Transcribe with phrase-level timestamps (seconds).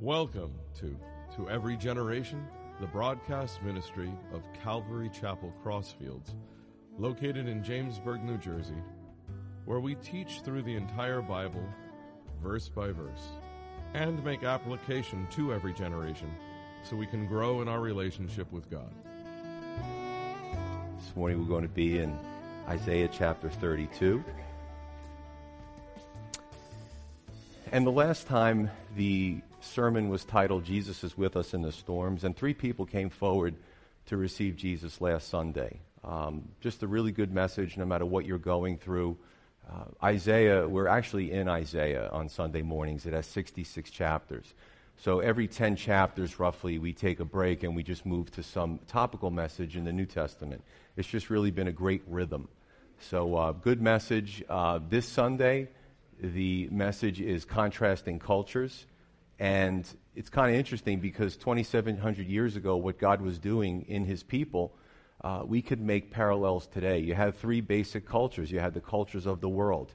[0.00, 0.96] Welcome to
[1.34, 2.46] To Every Generation,
[2.80, 6.36] the broadcast ministry of Calvary Chapel Crossfields,
[6.96, 8.80] located in Jamesburg, New Jersey,
[9.64, 11.64] where we teach through the entire Bible,
[12.40, 13.32] verse by verse,
[13.94, 16.30] and make application to every generation
[16.84, 18.94] so we can grow in our relationship with God.
[21.00, 22.16] This morning we're going to be in
[22.68, 24.22] Isaiah chapter 32.
[27.70, 32.24] And the last time the sermon was titled Jesus is with us in the storms,
[32.24, 33.56] and three people came forward
[34.06, 35.80] to receive Jesus last Sunday.
[36.02, 39.18] Um, just a really good message no matter what you're going through.
[39.70, 43.04] Uh, Isaiah, we're actually in Isaiah on Sunday mornings.
[43.04, 44.54] It has 66 chapters.
[44.96, 48.80] So every 10 chapters, roughly, we take a break and we just move to some
[48.88, 50.64] topical message in the New Testament.
[50.96, 52.48] It's just really been a great rhythm.
[53.00, 54.42] So, uh, good message.
[54.48, 55.68] Uh, this Sunday,
[56.20, 58.86] the message is contrasting cultures.
[59.38, 64.22] And it's kind of interesting because 2,700 years ago, what God was doing in his
[64.22, 64.74] people,
[65.22, 66.98] uh, we could make parallels today.
[66.98, 68.50] You had three basic cultures.
[68.50, 69.94] You had the cultures of the world.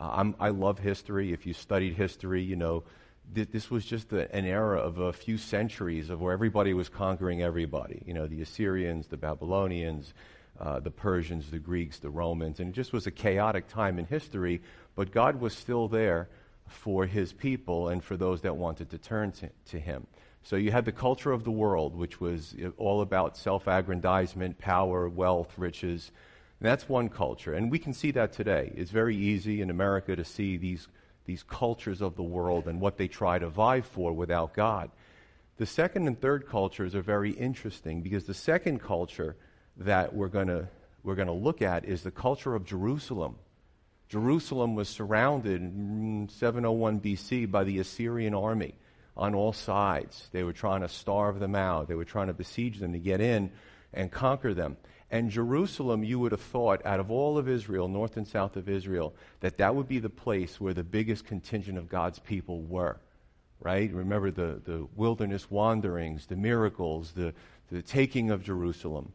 [0.00, 1.32] Uh, i love history.
[1.32, 2.84] If you studied history, you know,
[3.34, 6.88] th- this was just a, an era of a few centuries of where everybody was
[6.88, 8.02] conquering everybody.
[8.06, 10.12] You know, the Assyrians, the Babylonians,
[10.60, 12.60] uh, the Persians, the Greeks, the Romans.
[12.60, 14.62] And it just was a chaotic time in history,
[14.94, 16.28] but God was still there
[16.66, 20.06] for his people and for those that wanted to turn to, to him.
[20.44, 25.08] So you had the culture of the world, which was all about self aggrandizement, power,
[25.08, 26.10] wealth, riches.
[26.60, 27.54] And that's one culture.
[27.54, 28.72] And we can see that today.
[28.76, 30.88] It's very easy in America to see these,
[31.26, 34.90] these cultures of the world and what they try to vie for without God.
[35.58, 39.36] The second and third cultures are very interesting because the second culture
[39.84, 40.68] that we're going to
[41.04, 43.36] we're going to look at is the culture of Jerusalem.
[44.08, 48.74] Jerusalem was surrounded in 701 BC by the Assyrian army
[49.16, 50.28] on all sides.
[50.32, 53.20] They were trying to starve them out, they were trying to besiege them to get
[53.20, 53.50] in
[53.92, 54.76] and conquer them.
[55.10, 58.66] And Jerusalem, you would have thought, out of all of Israel, north and south of
[58.68, 62.98] Israel, that that would be the place where the biggest contingent of God's people were.
[63.60, 63.92] Right?
[63.92, 67.34] Remember the, the wilderness wanderings, the miracles, the,
[67.70, 69.12] the taking of Jerusalem.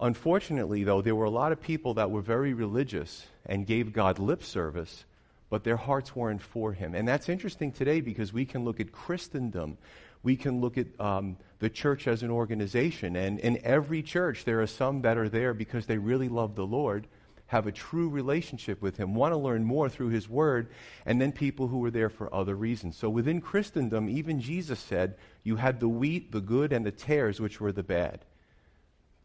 [0.00, 4.18] Unfortunately, though, there were a lot of people that were very religious and gave God
[4.18, 5.04] lip service,
[5.48, 6.94] but their hearts weren't for Him.
[6.94, 9.78] And that's interesting today because we can look at Christendom.
[10.22, 13.16] We can look at um, the church as an organization.
[13.16, 16.66] And in every church, there are some that are there because they really love the
[16.66, 17.06] Lord,
[17.46, 20.68] have a true relationship with Him, want to learn more through His Word,
[21.06, 22.98] and then people who are there for other reasons.
[22.98, 27.40] So within Christendom, even Jesus said, you had the wheat, the good, and the tares,
[27.40, 28.26] which were the bad.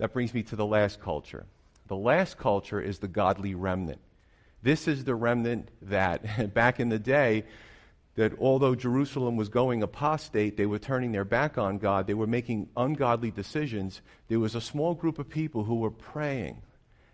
[0.02, 1.46] That brings me to the last culture.
[1.86, 4.00] The last culture is the godly remnant.
[4.64, 7.44] This is the remnant that, back in the day,
[8.16, 12.26] that although Jerusalem was going apostate, they were turning their back on God, they were
[12.26, 14.02] making ungodly decisions.
[14.28, 16.64] There was a small group of people who were praying.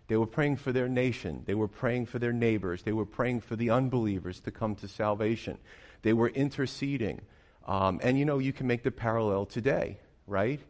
[0.06, 1.42] They were praying for their nation.
[1.44, 2.84] They were praying for their neighbors.
[2.84, 5.58] They were praying for the unbelievers to come to salvation.
[6.00, 7.20] They were interceding.
[7.66, 10.60] Um, and you know, you can make the parallel today, right?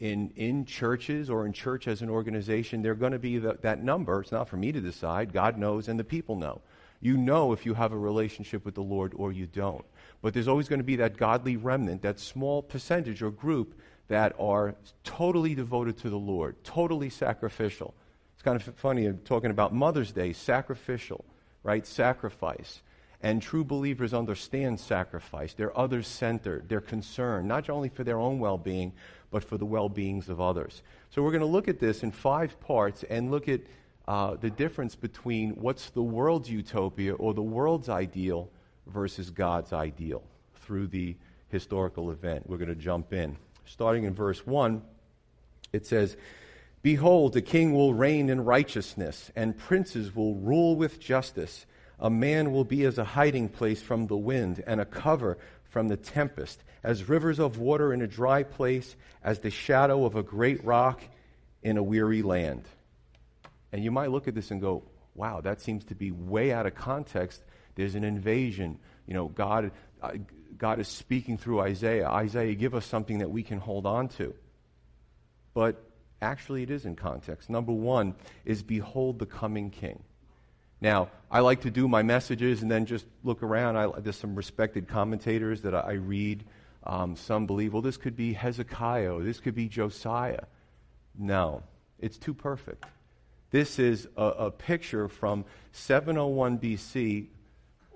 [0.00, 3.82] In, in churches or in church as an organization, they're going to be the, that
[3.82, 4.20] number.
[4.20, 5.32] It's not for me to decide.
[5.32, 6.60] God knows and the people know.
[7.00, 9.84] You know if you have a relationship with the Lord or you don't.
[10.22, 13.78] But there's always going to be that godly remnant, that small percentage or group
[14.08, 17.94] that are totally devoted to the Lord, totally sacrificial.
[18.34, 21.24] It's kind of funny talking about Mother's Day, sacrificial,
[21.62, 21.86] right?
[21.86, 22.82] Sacrifice.
[23.22, 25.54] And true believers understand sacrifice.
[25.54, 26.68] They're others centered.
[26.68, 28.92] They're concerned, not only for their own well being,
[29.34, 30.80] but for the well beings of others.
[31.10, 33.62] So we're going to look at this in five parts and look at
[34.06, 38.48] uh, the difference between what's the world's utopia or the world's ideal
[38.86, 40.22] versus God's ideal
[40.64, 41.16] through the
[41.48, 42.48] historical event.
[42.48, 43.36] We're going to jump in.
[43.66, 44.80] Starting in verse 1,
[45.72, 46.16] it says,
[46.82, 51.66] Behold, the king will reign in righteousness, and princes will rule with justice.
[51.98, 55.88] A man will be as a hiding place from the wind and a cover from
[55.88, 60.22] the tempest, as rivers of water in a dry place, as the shadow of a
[60.22, 61.02] great rock
[61.62, 62.62] in a weary land.
[63.72, 64.84] And you might look at this and go,
[65.14, 67.42] wow, that seems to be way out of context.
[67.74, 68.78] There's an invasion.
[69.06, 69.72] You know, God,
[70.02, 70.12] uh,
[70.58, 72.06] God is speaking through Isaiah.
[72.06, 74.34] Isaiah, give us something that we can hold on to.
[75.54, 75.82] But
[76.20, 77.48] actually, it is in context.
[77.48, 78.14] Number one
[78.44, 80.02] is behold the coming king.
[80.80, 83.76] Now, I like to do my messages and then just look around.
[83.76, 86.44] I, there's some respected commentators that I, I read.
[86.86, 90.44] Um, some believe, well, this could be Hezekiah, this could be Josiah.
[91.16, 91.62] No,
[91.98, 92.84] it's too perfect.
[93.50, 97.28] This is a, a picture from 701 BC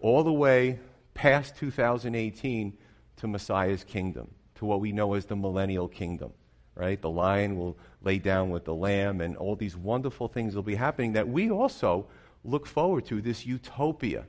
[0.00, 0.78] all the way
[1.14, 2.78] past 2018
[3.16, 6.32] to Messiah's kingdom, to what we know as the millennial kingdom,
[6.74, 7.02] right?
[7.02, 10.76] The lion will lay down with the lamb, and all these wonderful things will be
[10.76, 12.06] happening that we also
[12.44, 14.26] look forward to, this utopia,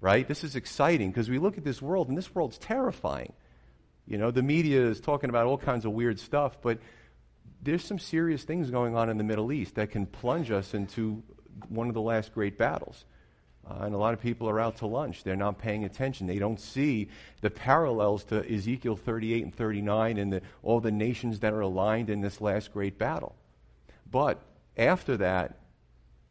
[0.00, 0.26] right?
[0.26, 3.32] This is exciting because we look at this world, and this world's terrifying.
[4.06, 6.78] You know, the media is talking about all kinds of weird stuff, but
[7.62, 11.22] there's some serious things going on in the Middle East that can plunge us into
[11.68, 13.04] one of the last great battles.
[13.68, 15.24] Uh, and a lot of people are out to lunch.
[15.24, 16.28] They're not paying attention.
[16.28, 17.08] They don't see
[17.40, 22.08] the parallels to Ezekiel 38 and 39 and the, all the nations that are aligned
[22.08, 23.34] in this last great battle.
[24.08, 24.40] But
[24.76, 25.58] after that,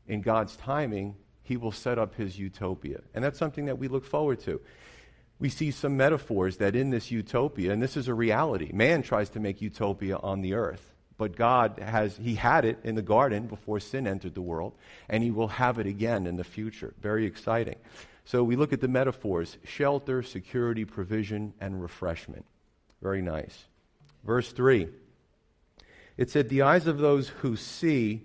[0.07, 3.01] in God's timing, He will set up His utopia.
[3.13, 4.61] And that's something that we look forward to.
[5.39, 9.29] We see some metaphors that in this utopia, and this is a reality, man tries
[9.31, 10.93] to make utopia on the earth.
[11.17, 14.73] But God has, He had it in the garden before sin entered the world,
[15.09, 16.93] and He will have it again in the future.
[17.01, 17.75] Very exciting.
[18.25, 22.45] So we look at the metaphors shelter, security, provision, and refreshment.
[23.01, 23.65] Very nice.
[24.23, 24.89] Verse 3
[26.17, 28.21] it said, The eyes of those who see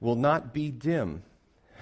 [0.00, 1.22] will not be dim.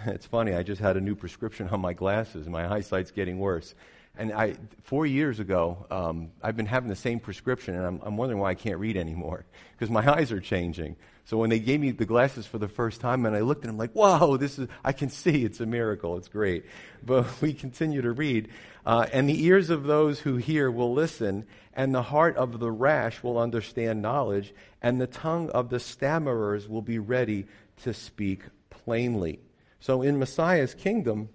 [0.06, 3.74] It's funny, I just had a new prescription on my glasses, my eyesight's getting worse.
[4.16, 8.16] And I, four years ago, um, I've been having the same prescription, and I'm, I'm
[8.16, 10.96] wondering why I can't read anymore because my eyes are changing.
[11.26, 13.68] So when they gave me the glasses for the first time, and I looked at
[13.68, 14.68] them like, "Whoa, this is!
[14.84, 15.44] I can see.
[15.44, 16.16] It's a miracle.
[16.16, 16.64] It's great."
[17.02, 18.50] But we continue to read,
[18.84, 22.70] uh, and the ears of those who hear will listen, and the heart of the
[22.70, 27.46] rash will understand knowledge, and the tongue of the stammerers will be ready
[27.82, 29.40] to speak plainly.
[29.80, 31.30] So in Messiah's kingdom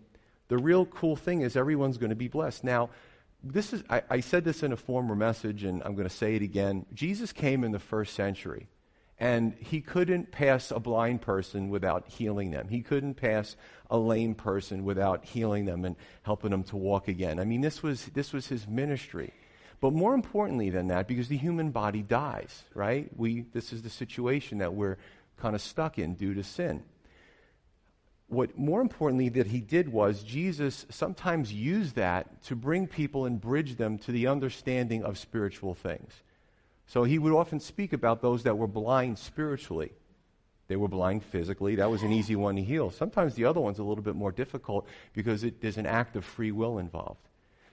[0.50, 2.63] the real cool thing is everyone's going to be blessed.
[2.63, 2.90] Now,
[3.42, 6.36] this is, I, I said this in a former message, and I'm going to say
[6.36, 6.86] it again.
[6.94, 8.68] Jesus came in the first century,
[9.18, 12.68] and he couldn't pass a blind person without healing them.
[12.68, 13.56] He couldn't pass
[13.90, 17.40] a lame person without healing them and helping them to walk again.
[17.40, 19.34] I mean, this was, this was his ministry.
[19.81, 23.10] But more importantly than that, because the human body dies, right?
[23.16, 24.98] We, this is the situation that we're
[25.38, 26.84] kind of stuck in due to sin
[28.30, 33.42] what more importantly that he did was Jesus sometimes used that to bring people and
[33.42, 36.14] bridge them to the understanding of spiritual things.
[36.86, 39.92] So he would often speak about those that were blind spiritually.
[40.68, 41.76] They were blind physically.
[41.76, 42.92] That was an easy one to heal.
[42.92, 46.24] Sometimes the other one's a little bit more difficult because it, there's an act of
[46.24, 47.28] free will involved.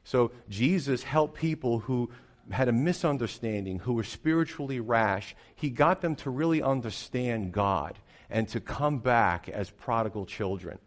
[0.04, 2.10] So Jesus helped people who
[2.50, 5.36] had a misunderstanding, who were spiritually rash.
[5.54, 7.98] He got them to really understand God
[8.30, 10.78] and to come back as prodigal children.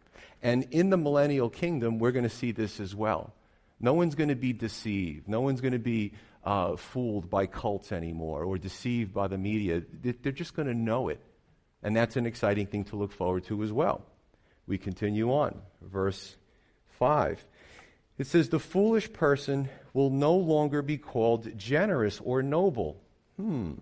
[0.41, 3.33] And in the millennial kingdom, we're going to see this as well.
[3.79, 5.27] No one's going to be deceived.
[5.27, 6.13] No one's going to be
[6.43, 9.83] uh, fooled by cults anymore or deceived by the media.
[10.01, 11.19] They're just going to know it.
[11.81, 14.01] And that's an exciting thing to look forward to as well.
[14.67, 15.61] We continue on.
[15.81, 16.35] Verse
[16.99, 17.45] 5.
[18.17, 23.01] It says, The foolish person will no longer be called generous or noble.
[23.37, 23.75] Hmm.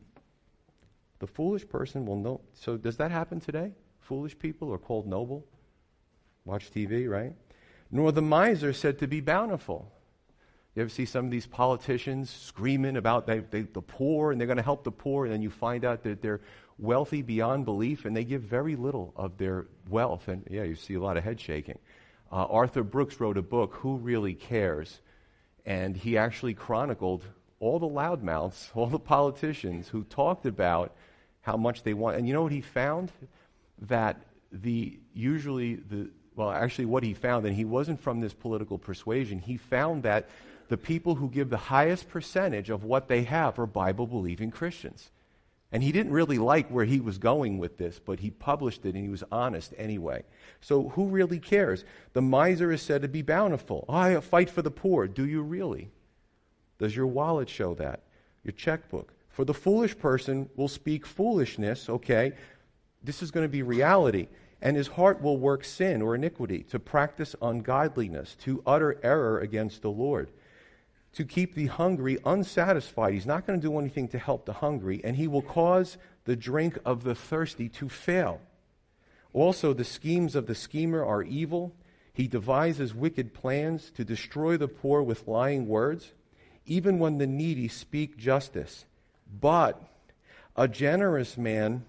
[1.20, 2.42] The foolish person will know.
[2.54, 3.72] So, does that happen today?
[4.00, 5.46] Foolish people are called noble.
[6.46, 7.34] Watch TV, right?
[7.92, 9.92] Nor the miser said to be bountiful.
[10.76, 14.46] You ever see some of these politicians screaming about they, they, the poor and they're
[14.46, 16.42] going to help the poor, and then you find out that they're
[16.78, 20.28] wealthy beyond belief and they give very little of their wealth.
[20.28, 21.80] And yeah, you see a lot of head shaking.
[22.32, 25.00] Uh, Arthur Brooks wrote a book, Who Really Cares?
[25.66, 27.24] And he actually chronicled
[27.60, 30.96] all the loudmouths, all the politicians who talked about
[31.48, 32.18] how much they want.
[32.18, 33.12] And you know what he found?
[33.84, 34.18] That
[34.52, 39.40] the usually the well, actually, what he found, and he wasn't from this political persuasion,
[39.40, 40.30] he found that
[40.68, 45.10] the people who give the highest percentage of what they have are Bible believing Christians.
[45.72, 48.94] And he didn't really like where he was going with this, but he published it
[48.94, 50.24] and he was honest anyway.
[50.62, 51.84] So who really cares?
[52.14, 53.86] The miser is said to be bountiful.
[53.90, 55.08] Oh, I fight for the poor.
[55.08, 55.90] Do you really?
[56.78, 58.04] Does your wallet show that?
[58.44, 59.12] Your checkbook?
[59.38, 62.32] For the foolish person will speak foolishness, okay?
[63.04, 64.30] This is going to be reality.
[64.64, 69.84] And his heart will work sin or iniquity, to practice ungodliness, to utter error against
[69.84, 70.32] the Lord,
[71.14, 73.14] to keep the hungry unsatisfied.
[73.14, 76.36] He's not going to do anything to help the hungry, and he will cause the
[76.36, 78.42] drink of the thirsty to fail.
[79.34, 81.76] Also, the schemes of the schemer are evil.
[82.12, 86.14] He devises wicked plans to destroy the poor with lying words,
[86.66, 88.87] even when the needy speak justice.
[89.40, 89.82] But
[90.56, 91.86] a generous man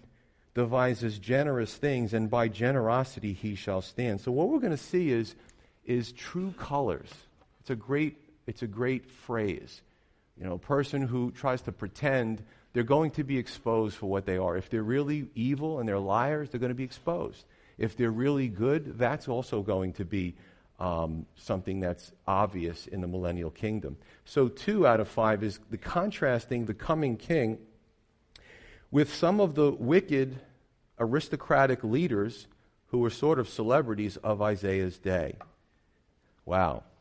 [0.54, 4.20] devises generous things, and by generosity he shall stand.
[4.20, 5.34] So what we're going to see is,
[5.84, 7.10] is true colors.
[7.60, 8.16] It's a great,
[8.46, 9.82] it's a great phrase.
[10.36, 12.42] You know, a person who tries to pretend
[12.72, 14.56] they're going to be exposed for what they are.
[14.56, 17.44] If they're really evil and they're liars, they're going to be exposed.
[17.78, 20.34] If they're really good, that's also going to be
[20.78, 23.96] um, something that's obvious in the millennial kingdom.
[24.24, 27.58] So, two out of five is the contrasting the coming king
[28.90, 30.38] with some of the wicked
[30.98, 32.46] aristocratic leaders
[32.88, 35.36] who were sort of celebrities of Isaiah's day.
[36.44, 36.84] Wow.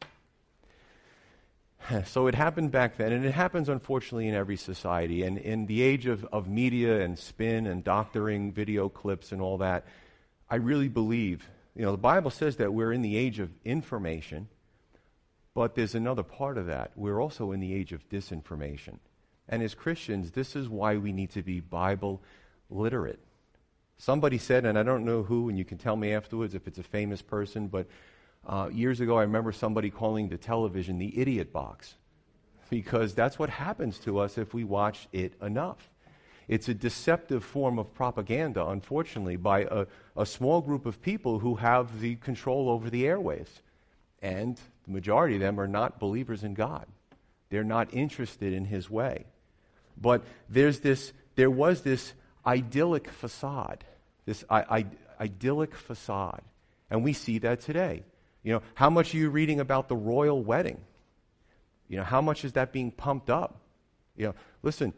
[2.05, 5.23] So it happened back then, and it happens unfortunately in every society.
[5.23, 9.59] And in the age of, of media and spin and doctoring video clips and all
[9.59, 9.85] that,
[10.49, 14.47] I really believe you know, the Bible says that we're in the age of information,
[15.53, 16.91] but there's another part of that.
[16.95, 18.97] We're also in the age of disinformation.
[19.47, 22.23] And as Christians, this is why we need to be Bible
[22.71, 23.19] literate.
[23.99, 26.79] Somebody said, and I don't know who, and you can tell me afterwards if it's
[26.79, 27.85] a famous person, but
[28.47, 31.93] uh, years ago I remember somebody calling the television the idiot box
[32.71, 35.91] because that's what happens to us if we watch it enough.
[36.47, 39.85] It's a deceptive form of propaganda, unfortunately, by a,
[40.15, 43.61] a small group of people who have the control over the airways.
[44.21, 46.85] And the majority of them are not believers in God.
[47.49, 49.25] They're not interested in His way.
[49.99, 52.13] But there's this, there was this
[52.45, 53.83] idyllic facade,
[54.25, 54.85] this I, I,
[55.19, 56.41] idyllic facade.
[56.89, 58.03] And we see that today.
[58.43, 60.79] You know, how much are you reading about the royal wedding?
[61.89, 63.59] You know, how much is that being pumped up?
[64.15, 64.93] You know, listen,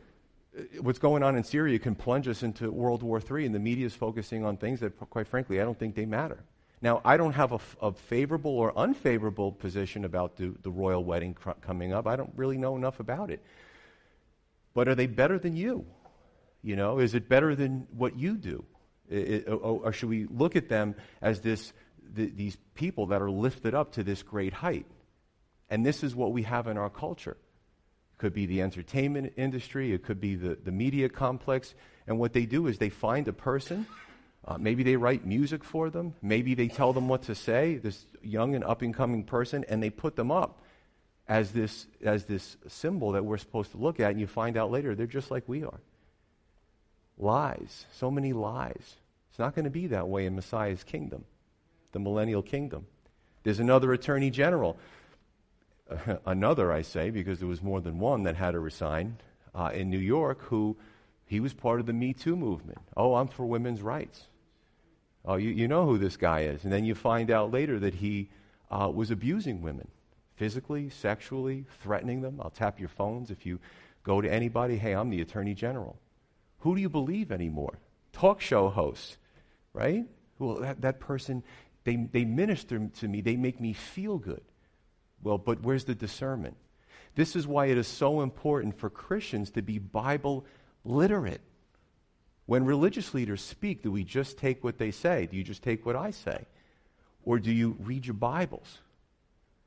[0.82, 3.86] what's going on in Syria can plunge us into World War III, and the media
[3.86, 6.44] is focusing on things that, quite frankly, I don't think they matter.
[6.82, 11.34] Now, I don't have a, a favorable or unfavorable position about the, the royal wedding
[11.34, 12.08] cr- coming up.
[12.08, 13.44] I don't really know enough about it.
[14.74, 15.86] But are they better than you?
[16.62, 18.64] You know, is it better than what you do?
[19.10, 21.74] It, or, or, should we look at them as this,
[22.14, 24.86] the, these people that are lifted up to this great height?
[25.70, 27.38] And this is what we have in our culture
[28.20, 31.74] could be the entertainment industry, it could be the, the media complex.
[32.06, 33.88] And what they do is they find a person,
[34.46, 38.06] uh, maybe they write music for them, maybe they tell them what to say, this
[38.22, 40.62] young and up and coming person, and they put them up
[41.28, 44.70] as this, as this symbol that we're supposed to look at, and you find out
[44.70, 45.80] later they're just like we are.
[47.18, 48.96] Lies, so many lies.
[49.30, 51.24] It's not going to be that way in Messiah's kingdom,
[51.94, 52.86] the millennial kingdom.
[53.44, 54.78] There's another attorney general
[56.26, 59.18] another, I say, because there was more than one that had to resign
[59.54, 60.78] uh, in New York who
[61.26, 62.80] he was part of the Me Too movement.
[62.98, 64.28] Oh, I'm for women's rights.
[65.26, 66.64] Oh, you, you know who this guy is.
[66.64, 68.30] And then you find out later that he
[68.72, 69.88] uh, was abusing women
[70.36, 72.40] physically, sexually, threatening them.
[72.42, 73.60] I'll tap your phones if you
[74.04, 74.78] go to anybody.
[74.78, 76.00] Hey, I'm the attorney general.
[76.60, 77.80] Who do you believe anymore?
[78.14, 79.18] Talk show hosts,
[79.74, 80.06] right?
[80.40, 81.44] Well, that, that person,
[81.84, 84.42] they, they minister to me, they make me feel good.
[85.24, 86.56] Well, but where's the discernment?
[87.16, 90.46] This is why it is so important for Christians to be Bible
[90.84, 91.42] literate.
[92.46, 95.28] When religious leaders speak, do we just take what they say?
[95.28, 96.46] Do you just take what I say?
[97.24, 98.80] Or do you read your Bibles?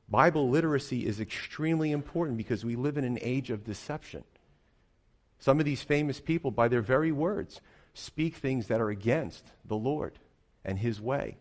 [0.09, 4.25] Bible literacy is extremely important because we live in an age of deception.
[5.39, 7.61] Some of these famous people, by their very words,
[7.95, 10.19] speak things that are against the Lord
[10.65, 11.37] and His way,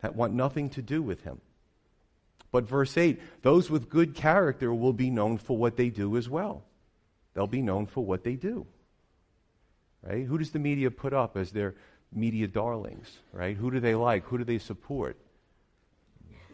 [0.00, 1.40] that want nothing to do with Him.
[2.54, 6.28] But verse 8 those with good character will be known for what they do as
[6.28, 6.62] well.
[7.34, 8.64] They'll be known for what they do.
[10.04, 10.24] Right?
[10.24, 11.74] Who does the media put up as their
[12.12, 13.18] media darlings?
[13.32, 13.56] Right?
[13.56, 14.26] Who do they like?
[14.26, 15.16] Who do they support?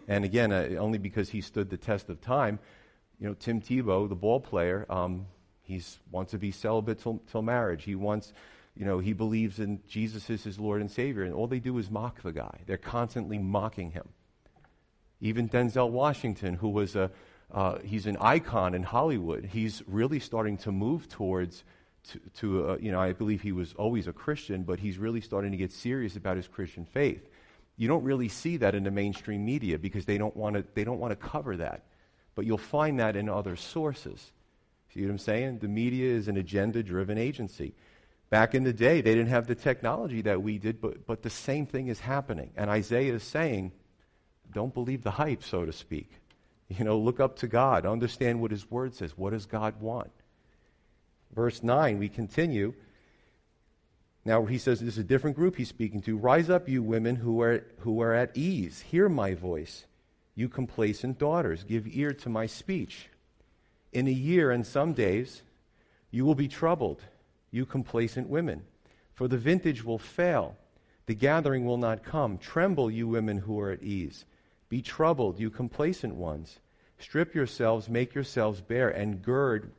[0.09, 2.61] And again, uh, only because he stood the test of time,
[3.19, 5.27] you know, Tim Tebow, the ball player, um,
[5.61, 7.85] he wants to be celibate till, till marriage.
[7.85, 8.33] He wants,
[8.75, 11.77] you know, he believes in Jesus as his Lord and Savior, and all they do
[11.77, 12.61] is mock the guy.
[12.65, 14.09] They're constantly mocking him.
[15.21, 17.11] Even Denzel Washington, who was a,
[17.53, 21.65] uh, he's an icon in Hollywood, he's really starting to move towards,
[22.11, 25.21] to, to uh, you know, I believe he was always a Christian, but he's really
[25.21, 27.29] starting to get serious about his Christian faith.
[27.77, 30.85] You don't really see that in the mainstream media because they don't want to, they
[30.85, 31.85] don't want to cover that.
[32.35, 34.33] But you'll find that in other sources.
[34.95, 35.59] See what I'm saying?
[35.59, 37.75] The media is an agenda driven agency.
[38.29, 41.31] Back in the day, they didn't have the technology that we did, but, but the
[41.31, 42.53] same thing is happening.
[42.57, 43.73] And Isaiah is saying,
[44.53, 46.11] don't believe the hype, so to speak.
[46.69, 49.17] You know, look up to God, understand what His Word says.
[49.17, 50.11] What does God want?
[51.35, 52.75] Verse 9, we continue.
[54.25, 56.17] Now he says this is a different group he's speaking to.
[56.17, 58.81] Rise up, you women who are, who are at ease.
[58.83, 59.87] Hear my voice.
[60.35, 63.09] You complacent daughters, give ear to my speech.
[63.93, 65.43] In a year and some days,
[66.11, 67.03] you will be troubled,
[67.51, 68.63] you complacent women,
[69.13, 70.57] for the vintage will fail.
[71.07, 72.39] The gathering will not come.
[72.39, 74.25] Tremble, you women who are at ease.
[74.71, 76.61] Be troubled, you complacent ones.
[76.99, 79.73] Strip yourselves, make yourselves bare, and gird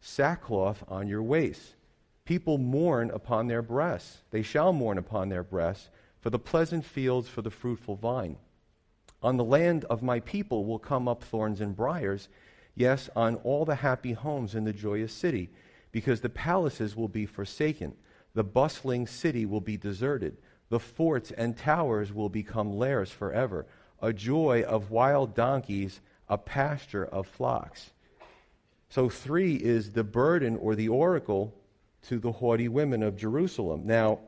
[0.00, 1.74] sackcloth on your waists.
[2.24, 4.18] People mourn upon their breasts.
[4.30, 5.88] They shall mourn upon their breasts
[6.20, 8.36] for the pleasant fields, for the fruitful vine.
[9.22, 12.28] On the land of my people will come up thorns and briers,
[12.74, 15.50] yes, on all the happy homes in the joyous city,
[15.92, 17.94] because the palaces will be forsaken,
[18.34, 20.36] the bustling city will be deserted,
[20.68, 23.66] the forts and towers will become lairs forever,
[24.02, 27.90] a joy of wild donkeys, a pasture of flocks.
[28.90, 31.54] So, three is the burden or the oracle
[32.08, 33.86] to the haughty women of Jerusalem.
[33.86, 34.18] Now,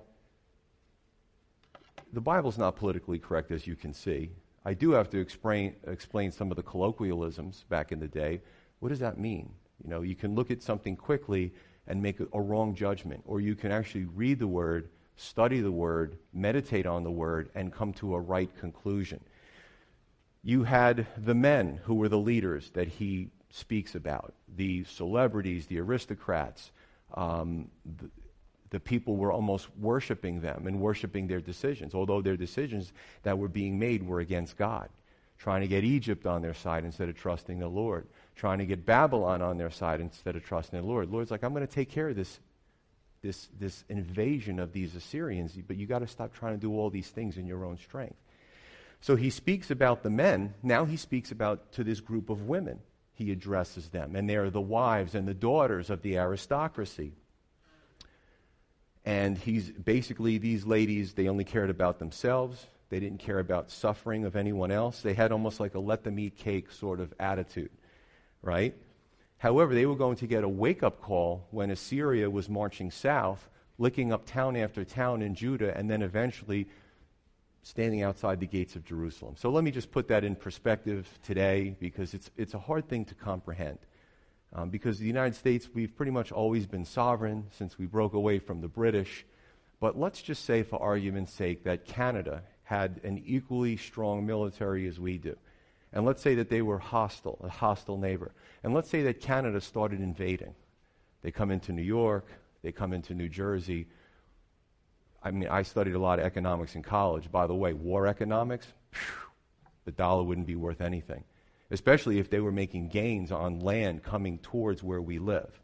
[2.12, 4.30] the Bible's not politically correct, as you can see.
[4.64, 8.40] I do have to explain, explain some of the colloquialisms back in the day.
[8.78, 9.50] What does that mean?
[9.82, 11.52] You know, you can look at something quickly
[11.86, 15.72] and make a, a wrong judgment, or you can actually read the word, study the
[15.72, 19.20] word, meditate on the word, and come to a right conclusion.
[20.46, 25.80] You had the men who were the leaders that he speaks about the celebrities, the
[25.80, 26.70] aristocrats,
[27.14, 28.10] um, the,
[28.70, 33.48] the people were almost worshiping them and worshiping their decisions, although their decisions that were
[33.48, 34.90] being made were against God.
[35.38, 38.06] Trying to get Egypt on their side instead of trusting the Lord.
[38.36, 41.10] Trying to get Babylon on their side instead of trusting the Lord.
[41.10, 42.38] Lord's like, I'm going to take care of this,
[43.22, 46.90] this, this invasion of these Assyrians, but you got to stop trying to do all
[46.90, 48.16] these things in your own strength.
[49.04, 50.54] So he speaks about the men.
[50.62, 52.78] Now he speaks about to this group of women.
[53.12, 57.12] He addresses them, and they are the wives and the daughters of the aristocracy.
[59.04, 62.64] And he's basically, these ladies, they only cared about themselves.
[62.88, 65.02] They didn't care about suffering of anyone else.
[65.02, 67.72] They had almost like a let them eat cake sort of attitude,
[68.40, 68.74] right?
[69.36, 73.50] However, they were going to get a wake up call when Assyria was marching south,
[73.76, 76.68] licking up town after town in Judah, and then eventually
[77.64, 79.34] standing outside the gates of Jerusalem.
[79.36, 83.06] So let me just put that in perspective today because it's, it's a hard thing
[83.06, 83.78] to comprehend.
[84.52, 88.38] Um, because the United States, we've pretty much always been sovereign since we broke away
[88.38, 89.24] from the British.
[89.80, 95.00] But let's just say, for argument's sake, that Canada had an equally strong military as
[95.00, 95.36] we do.
[95.92, 98.32] And let's say that they were hostile, a hostile neighbor.
[98.62, 100.54] And let's say that Canada started invading.
[101.22, 102.28] They come into New York,
[102.62, 103.86] they come into New Jersey.
[105.24, 107.32] I mean, I studied a lot of economics in college.
[107.32, 109.30] By the way, war economics, phew,
[109.86, 111.24] the dollar wouldn't be worth anything
[111.70, 115.60] especially if they were making gains on land coming towards where we live.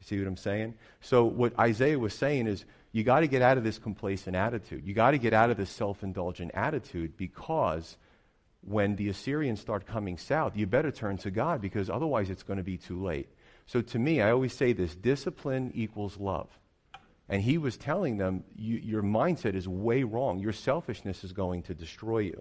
[0.00, 0.74] You see what I'm saying?
[1.00, 4.86] So, what Isaiah was saying is, you got to get out of this complacent attitude.
[4.86, 7.96] You got to get out of this self indulgent attitude because
[8.62, 12.56] when the Assyrians start coming south, you better turn to God because otherwise it's going
[12.56, 13.28] to be too late.
[13.66, 16.48] So, to me, I always say this discipline equals love.
[17.28, 20.38] And he was telling them, your mindset is way wrong.
[20.38, 22.40] Your selfishness is going to destroy you.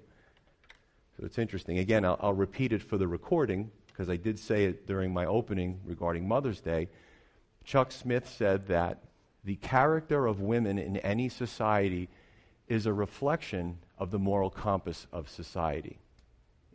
[1.17, 1.80] So it's interesting.
[1.80, 5.26] Again, I'll, I'll repeat it for the recording because I did say it during my
[5.26, 6.89] opening regarding Mother's Day.
[7.63, 9.04] Chuck Smith said that
[9.43, 12.10] the character of women in any society
[12.67, 16.00] is a reflection of the moral compass of society.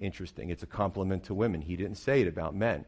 [0.01, 0.51] Interesting.
[0.51, 1.61] It's a compliment to women.
[1.61, 2.87] He didn't say it about men.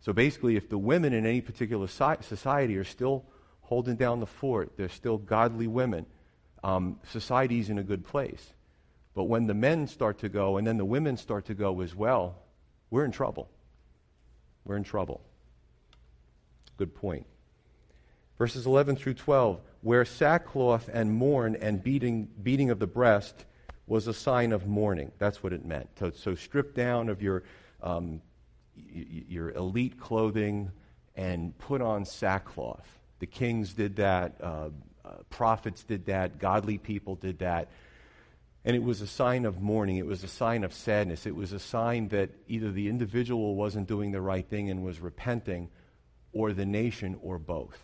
[0.00, 3.24] So basically, if the women in any particular society are still
[3.66, 6.06] holding down the fort, they're still godly women,
[6.62, 8.52] um, society's in a good place.
[9.14, 11.94] But when the men start to go and then the women start to go as
[11.94, 12.36] well,
[12.90, 13.48] we're in trouble.
[14.64, 15.20] We're in trouble.
[16.76, 17.26] Good point.
[18.38, 23.44] Verses 11 through 12 wear sackcloth and mourn, and beating, beating of the breast
[23.86, 25.12] was a sign of mourning.
[25.18, 25.88] That's what it meant.
[25.98, 27.44] So, so strip down of your,
[27.82, 28.20] um,
[28.76, 30.70] y- your elite clothing
[31.14, 32.86] and put on sackcloth.
[33.18, 34.70] The kings did that, uh,
[35.04, 37.68] uh, prophets did that, godly people did that.
[38.64, 39.96] And it was a sign of mourning.
[39.96, 41.24] It was a sign of sadness.
[41.24, 44.98] It was a sign that either the individual wasn't doing the right thing and was
[44.98, 45.68] repenting,
[46.32, 47.78] or the nation, or both.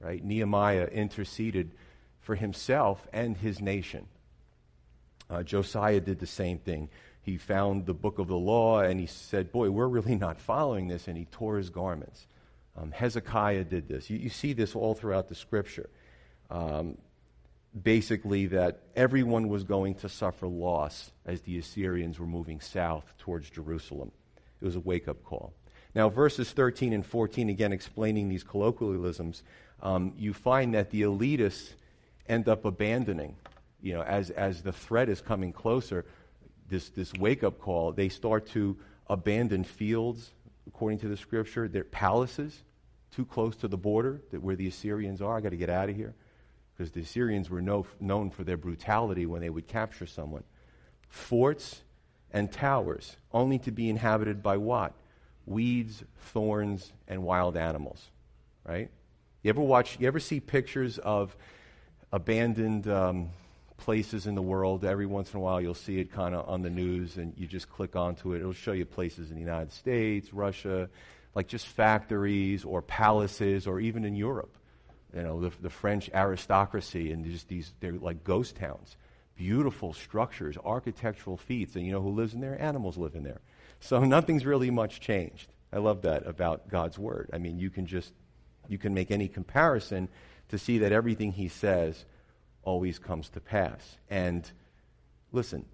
[0.00, 0.22] Right?
[0.22, 1.72] Nehemiah interceded
[2.20, 4.06] for himself and his nation.
[5.30, 6.90] Uh, Josiah did the same thing.
[7.22, 10.88] He found the book of the law and he said, Boy, we're really not following
[10.88, 11.08] this.
[11.08, 12.26] And he tore his garments.
[12.80, 14.08] Um, Hezekiah did this.
[14.08, 15.90] You, you, see this all throughout the scripture.
[16.50, 16.96] Um,
[17.82, 23.50] basically that everyone was going to suffer loss as the Assyrians were moving south towards
[23.50, 24.12] Jerusalem.
[24.60, 25.52] It was a wake up call.
[25.94, 29.42] Now, verses 13 and 14, again explaining these colloquialisms,
[29.82, 31.72] um, you find that the elitists
[32.28, 33.36] end up abandoning,
[33.82, 36.04] you know, as, as the threat is coming closer,
[36.68, 38.76] this, this wake up call, they start to
[39.08, 40.30] abandon fields,
[40.66, 42.62] according to the scripture, their palaces
[43.14, 45.36] too close to the border that where the Assyrians are.
[45.36, 46.14] I got to get out of here
[46.76, 50.44] because the Assyrians were no, known for their brutality when they would capture someone.
[51.08, 51.82] Forts
[52.32, 54.92] and towers, only to be inhabited by what?
[55.46, 58.10] Weeds, thorns, and wild animals,
[58.64, 58.90] right?
[59.42, 61.34] You ever watch, you ever see pictures of
[62.12, 63.30] abandoned um,
[63.78, 64.84] places in the world.
[64.84, 67.46] Every once in a while, you'll see it kind of on the news, and you
[67.46, 68.40] just click onto it.
[68.40, 70.90] It'll show you places in the United States, Russia,
[71.38, 74.56] like just factories or palaces, or even in Europe.
[75.14, 78.96] You know, the, the French aristocracy, and just these, they're like ghost towns.
[79.36, 82.60] Beautiful structures, architectural feats, and you know who lives in there?
[82.60, 83.40] Animals live in there.
[83.78, 85.46] So nothing's really much changed.
[85.72, 87.30] I love that about God's Word.
[87.32, 88.12] I mean, you can just,
[88.66, 90.08] you can make any comparison
[90.48, 92.04] to see that everything He says
[92.64, 93.96] always comes to pass.
[94.10, 94.50] And
[95.30, 95.66] listen,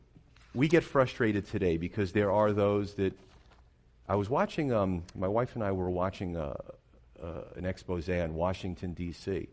[0.52, 3.14] we get frustrated today because there are those that.
[4.08, 6.54] I was watching, um, my wife and I were watching a,
[7.22, 9.48] a, an expose on Washington, D.C.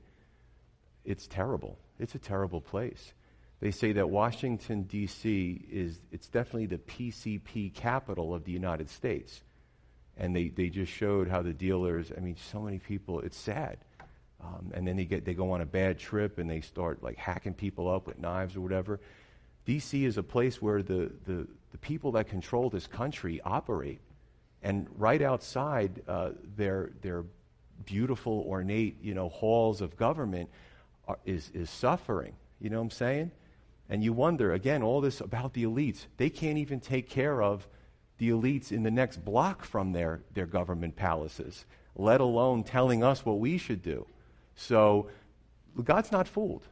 [1.05, 1.77] It's terrible.
[1.99, 3.13] It's a terrible place.
[3.61, 5.65] They say that Washington, D.C.
[5.71, 9.41] is, it's definitely the PCP capital of the United States.
[10.17, 13.77] And they, they just showed how the dealers, I mean, so many people, it's sad.
[14.43, 17.17] Um, and then they get they go on a bad trip and they start like
[17.17, 18.99] hacking people up with knives or whatever.
[19.67, 24.01] DC is a place where the, the, the people that control this country operate.
[24.63, 27.23] And right outside uh, their, their
[27.85, 30.49] beautiful, ornate, you know, halls of government
[31.07, 32.33] are, is, is suffering.
[32.59, 33.31] You know what I'm saying?
[33.89, 36.05] And you wonder, again, all this about the elites.
[36.17, 37.67] They can't even take care of
[38.19, 43.25] the elites in the next block from their, their government palaces, let alone telling us
[43.25, 44.05] what we should do.
[44.55, 45.09] So
[45.83, 46.67] God's not fooled.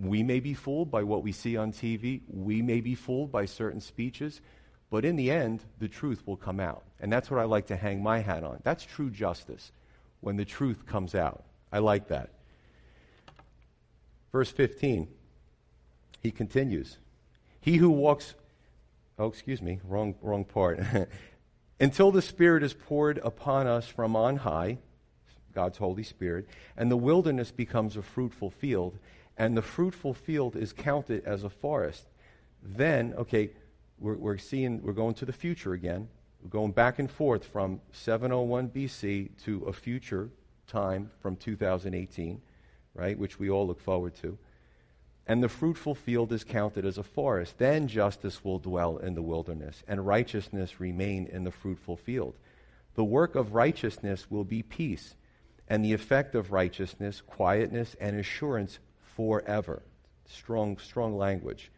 [0.00, 2.22] We may be fooled by what we see on TV.
[2.28, 4.40] We may be fooled by certain speeches.
[4.88, 6.82] But in the end, the truth will come out.
[7.00, 8.60] And that's what I like to hang my hat on.
[8.62, 9.72] That's true justice,
[10.20, 11.44] when the truth comes out.
[11.72, 12.30] I like that.
[14.32, 15.08] Verse 15,
[16.22, 16.98] he continues.
[17.60, 18.34] He who walks,
[19.18, 20.80] oh, excuse me, wrong, wrong part.
[21.80, 24.78] Until the Spirit is poured upon us from on high,
[25.54, 28.98] God's Holy Spirit, and the wilderness becomes a fruitful field,
[29.36, 32.06] and the fruitful field is counted as a forest.
[32.62, 33.50] Then, okay,
[33.98, 36.08] we're, we're seeing, we're going to the future again.
[36.48, 40.30] Going back and forth from 701 BC to a future
[40.66, 42.40] time from 2018,
[42.94, 44.38] right, which we all look forward to.
[45.26, 47.58] And the fruitful field is counted as a forest.
[47.58, 52.34] Then justice will dwell in the wilderness, and righteousness remain in the fruitful field.
[52.94, 55.14] The work of righteousness will be peace
[55.68, 58.80] and the effect of righteousness, quietness, and assurance
[59.14, 59.82] forever.
[60.26, 61.70] Strong, strong language.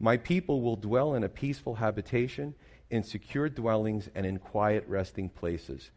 [0.00, 2.54] My people will dwell in a peaceful habitation,
[2.90, 5.90] in secure dwellings, and in quiet resting places.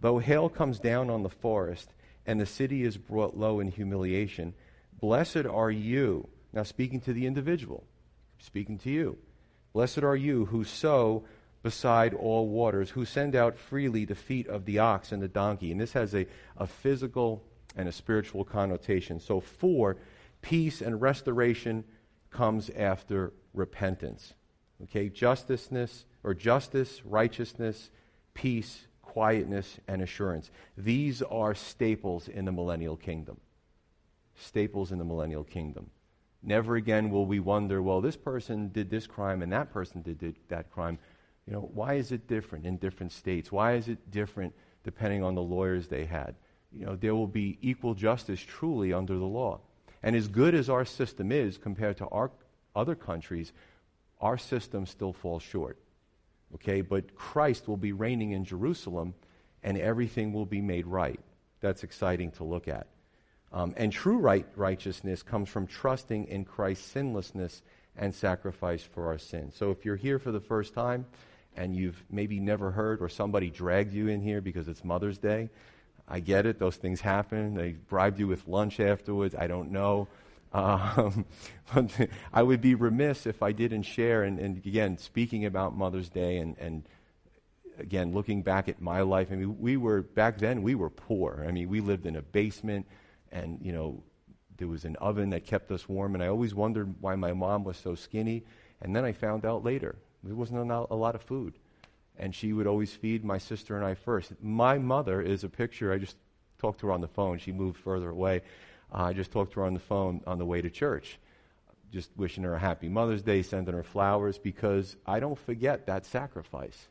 [0.00, 1.92] Though hail comes down on the forest,
[2.26, 4.54] and the city is brought low in humiliation,
[5.00, 6.28] blessed are you.
[6.52, 7.84] Now, speaking to the individual,
[8.38, 9.18] speaking to you.
[9.72, 11.24] Blessed are you who sow
[11.62, 15.72] beside all waters, who send out freely the feet of the ox and the donkey.
[15.72, 17.42] And this has a, a physical
[17.76, 19.20] and a spiritual connotation.
[19.20, 19.96] So, for
[20.40, 21.84] peace and restoration
[22.30, 24.34] comes after repentance.
[24.84, 27.90] Okay, justiceness or justice, righteousness,
[28.34, 30.50] peace, quietness, and assurance.
[30.76, 33.38] These are staples in the millennial kingdom.
[34.36, 35.90] Staples in the millennial kingdom.
[36.42, 40.18] Never again will we wonder, well, this person did this crime and that person did,
[40.18, 40.98] did that crime.
[41.46, 43.50] You know, why is it different in different states?
[43.50, 44.54] Why is it different
[44.84, 46.36] depending on the lawyers they had?
[46.70, 49.60] You know, there will be equal justice truly under the law.
[50.02, 52.30] And as good as our system is compared to our
[52.76, 53.52] other countries,
[54.20, 55.78] our system still falls short.
[56.54, 59.14] Okay, but Christ will be reigning in Jerusalem
[59.62, 61.20] and everything will be made right.
[61.60, 62.86] That's exciting to look at.
[63.52, 67.62] Um, and true right, righteousness comes from trusting in Christ's sinlessness
[67.96, 69.54] and sacrifice for our sins.
[69.56, 71.06] So if you're here for the first time,
[71.58, 75.50] and you've maybe never heard, or somebody dragged you in here because it's Mother's Day.
[76.06, 77.54] I get it, those things happen.
[77.54, 79.34] They bribed you with lunch afterwards.
[79.34, 80.08] I don't know.
[80.52, 81.26] Um,
[81.74, 86.08] but I would be remiss if I didn't share, and, and again, speaking about Mother's
[86.08, 86.88] Day, and, and
[87.78, 91.44] again, looking back at my life, I mean, we were, back then, we were poor.
[91.46, 92.86] I mean, we lived in a basement,
[93.30, 94.02] and, you know,
[94.58, 97.64] there was an oven that kept us warm, and I always wondered why my mom
[97.64, 98.44] was so skinny.
[98.80, 101.54] And then I found out later there wasn't a lot of food.
[102.18, 104.32] And she would always feed my sister and I first.
[104.42, 105.92] My mother is a picture.
[105.92, 106.16] I just
[106.58, 107.38] talked to her on the phone.
[107.38, 108.42] She moved further away.
[108.92, 111.18] Uh, I just talked to her on the phone on the way to church.
[111.92, 116.06] Just wishing her a happy Mother's Day, sending her flowers, because I don't forget that
[116.06, 116.88] sacrifice.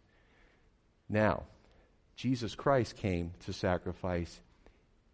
[1.09, 1.43] Now,
[2.15, 4.41] Jesus Christ came to sacrifice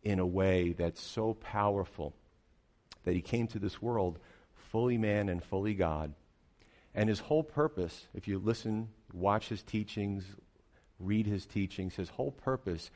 [0.04, 2.14] in a way that's so powerful
[3.04, 4.20] that he came to this world
[4.72, 6.14] fully man and fully God
[6.96, 10.26] and his whole purpose, if you listen, watch his teachings,
[11.00, 12.92] read his teachings, his whole purpose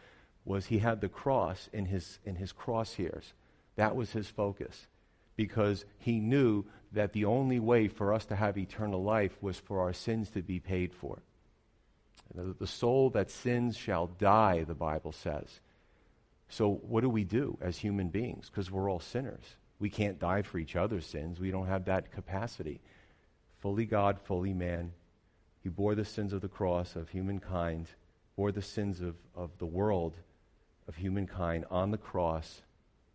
[0.45, 3.34] was he had the cross in his, in his crosshairs.
[3.78, 4.88] That was his focus.
[5.38, 9.80] because he knew that the only way for us to have eternal life was for
[9.80, 11.20] our sins to be paid for.
[12.36, 15.62] The soul that sins shall die, the Bible says.
[16.50, 18.50] So, what do we do as human beings?
[18.50, 19.44] Because we're all sinners.
[19.80, 21.40] We can't die for each other's sins.
[21.40, 22.82] We don't have that capacity.
[23.60, 24.92] Fully God, fully man.
[25.62, 27.88] He bore the sins of the cross of humankind,
[28.36, 30.16] bore the sins of, of the world,
[30.88, 32.62] of humankind on the cross,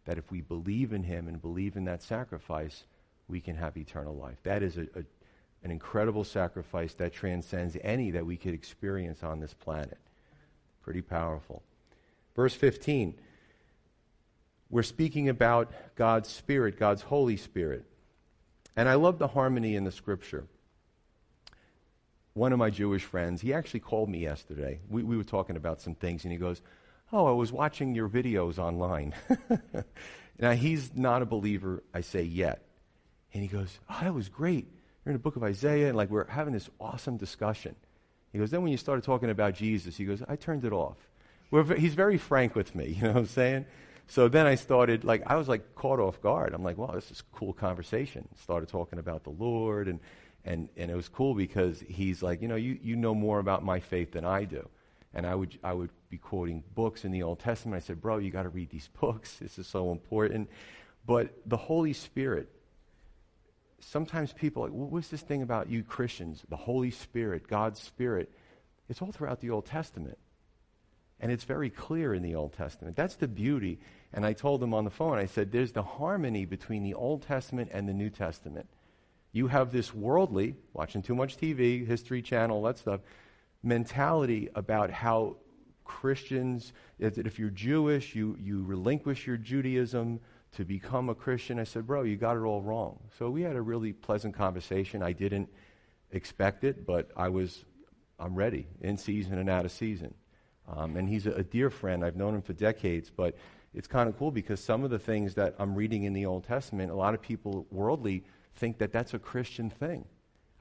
[0.05, 2.85] that if we believe in him and believe in that sacrifice,
[3.29, 4.39] we can have eternal life.
[4.43, 5.05] That is a, a,
[5.63, 9.99] an incredible sacrifice that transcends any that we could experience on this planet.
[10.83, 11.63] Pretty powerful.
[12.35, 13.15] Verse 15
[14.73, 17.85] we're speaking about God's Spirit, God's Holy Spirit.
[18.75, 20.47] And I love the harmony in the scripture.
[22.33, 24.81] One of my Jewish friends, he actually called me yesterday.
[24.89, 26.63] We, we were talking about some things, and he goes,
[27.13, 29.15] Oh, I was watching your videos online.
[30.39, 32.63] now, he's not a believer, I say, yet.
[33.35, 34.67] And he goes, Oh, that was great.
[35.05, 37.75] You're in the book of Isaiah, and like we're having this awesome discussion.
[38.33, 40.97] He goes, Then when you started talking about Jesus, he goes, I turned it off.
[41.51, 43.67] We're, he's very frank with me, you know what I'm saying?
[44.07, 46.55] So then I started, like, I was like caught off guard.
[46.55, 48.27] I'm like, wow, this is a cool conversation.
[48.43, 50.01] Started talking about the Lord, and,
[50.45, 53.65] and, and it was cool because he's like, you know, you, you know more about
[53.65, 54.67] my faith than I do.
[55.15, 57.83] And I would, I would be quoting books in the Old Testament.
[57.83, 59.37] I said, bro, you got to read these books.
[59.37, 60.49] This is so important.
[61.07, 62.49] But the Holy Spirit,
[63.81, 66.43] sometimes people like, what's this thing about you Christians?
[66.49, 68.31] The Holy Spirit, God's Spirit.
[68.89, 70.19] It's all throughout the Old Testament.
[71.21, 72.97] And it's very clear in the Old Testament.
[72.97, 73.79] That's the beauty.
[74.13, 77.23] And I told them on the phone, I said, there's the harmony between the Old
[77.23, 78.67] Testament and the New Testament.
[79.31, 83.01] You have this worldly, watching too much TV, History Channel, that stuff,
[83.63, 85.37] mentality about how
[85.85, 90.21] Christians, that if you're Jewish, you, you relinquish your Judaism
[90.53, 91.59] to become a Christian.
[91.59, 92.99] I said, bro, you got it all wrong.
[93.19, 95.03] So we had a really pleasant conversation.
[95.03, 95.49] I didn't
[96.11, 97.65] expect it, but I was,
[98.19, 100.15] I'm ready, in season and out of season.
[100.69, 102.05] Um, and he's a, a, dear friend.
[102.05, 103.37] I've known him for decades, but
[103.75, 106.45] it's kind of cool because some of the things that I'm reading in the Old
[106.45, 110.05] Testament, a lot of people worldly think that that's a Christian thing.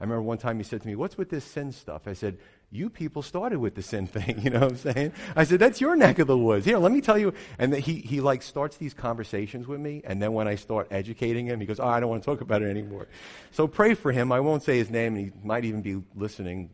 [0.00, 2.02] I remember one time he said to me, What's with this sin stuff?
[2.08, 2.38] I said,
[2.74, 4.40] You people started with the sin thing.
[4.42, 5.12] You know what I'm saying?
[5.36, 6.64] I said, That's your neck of the woods.
[6.64, 7.34] Here, let me tell you.
[7.58, 10.00] And he, he like starts these conversations with me.
[10.04, 12.40] And then when I start educating him, he goes, Oh, I don't want to talk
[12.40, 13.08] about it anymore.
[13.50, 14.32] So pray for him.
[14.32, 16.70] I won't say his name, and he might even be listening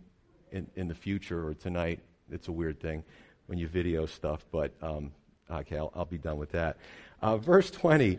[0.52, 1.98] in, in the future or tonight.
[2.30, 3.02] It's a weird thing
[3.46, 5.10] when you video stuff, but um,
[5.50, 6.76] okay, I'll, I'll, be done with that.
[7.22, 8.18] Uh, verse 20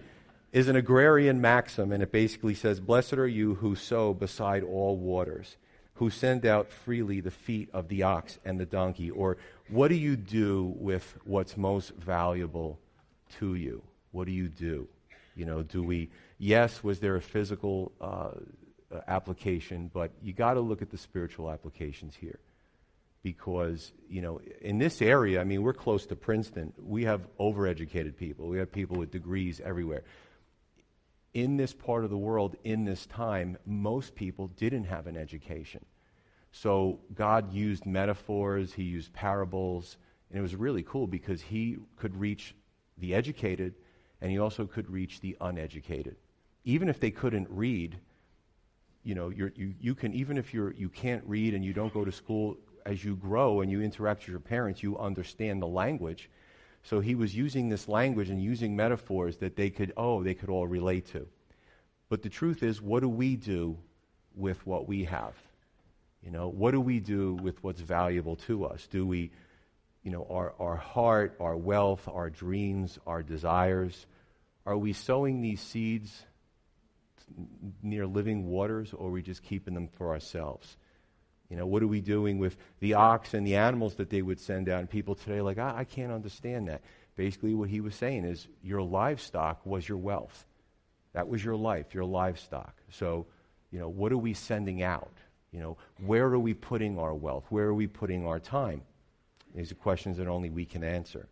[0.52, 4.98] is an agrarian maxim, and it basically says, Blessed are you who sow beside all
[4.98, 5.58] waters,
[6.00, 9.12] who send out freely the feet of the ox and the donkey.
[9.12, 9.36] Or
[9.68, 12.80] what do you do with what's most valuable
[13.38, 13.84] to you?
[14.14, 14.88] What do you do?
[15.36, 18.30] You know, do we, yes, was there a physical uh,
[19.10, 22.40] application, but you got to look at the spiritual applications here
[23.22, 28.16] because you know in this area i mean we're close to princeton we have overeducated
[28.16, 30.04] people we have people with degrees everywhere
[31.34, 35.84] in this part of the world in this time most people didn't have an education
[36.52, 39.98] so god used metaphors he used parables
[40.30, 42.56] and it was really cool because he could reach
[42.98, 43.74] the educated
[44.22, 46.16] and he also could reach the uneducated
[46.66, 47.98] even if they couldn't read
[49.04, 52.04] you know you you can even if you're you can't read and you don't go
[52.04, 56.30] to school as you grow and you interact with your parents, you understand the language.
[56.84, 60.50] So he was using this language and using metaphors that they could, oh, they could
[60.50, 61.28] all relate to.
[62.10, 63.78] But the truth is, what do we do
[64.36, 65.36] with what we have?
[66.24, 68.88] You know, what do we do with what's valuable to us?
[68.88, 69.32] Do we,
[70.04, 74.06] you know, our, our heart, our wealth, our dreams, our desires,
[74.66, 76.24] are we sowing these seeds
[77.82, 80.78] near living waters or are we just keeping them for ourselves?
[81.50, 84.40] You know, what are we doing with the ox and the animals that they would
[84.40, 84.80] send out?
[84.80, 86.82] And people today like, I, I can't understand that.
[87.16, 90.46] Basically, what he was saying is your livestock was your wealth.
[91.14, 92.76] That was your life, your livestock.
[92.92, 93.26] So,
[93.72, 95.12] you know, what are we sending out?
[95.52, 97.46] You know, where are we putting our wealth?
[97.50, 98.84] Where are we putting our time?
[99.56, 101.28] These are questions that only we can answer.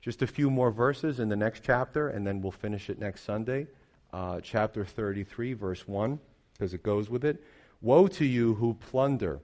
[0.00, 3.24] Just a few more verses in the next chapter, and then we'll finish it next
[3.24, 3.66] Sunday.
[4.12, 6.18] Uh, chapter 33, verse 1,
[6.52, 7.42] because it goes with it.
[7.80, 9.40] Woe to you who plunder,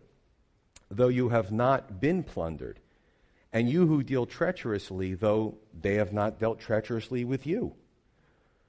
[0.90, 2.80] though you have not been plundered,
[3.52, 7.74] and you who deal treacherously, though they have not dealt treacherously with you.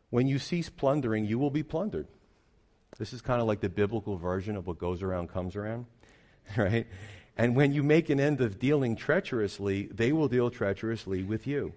[0.10, 2.08] When you cease plundering, you will be plundered.
[2.98, 5.86] This is kind of like the biblical version of what goes around comes around,
[6.58, 6.88] right?
[7.38, 11.74] And when you make an end of dealing treacherously, they will deal treacherously with you.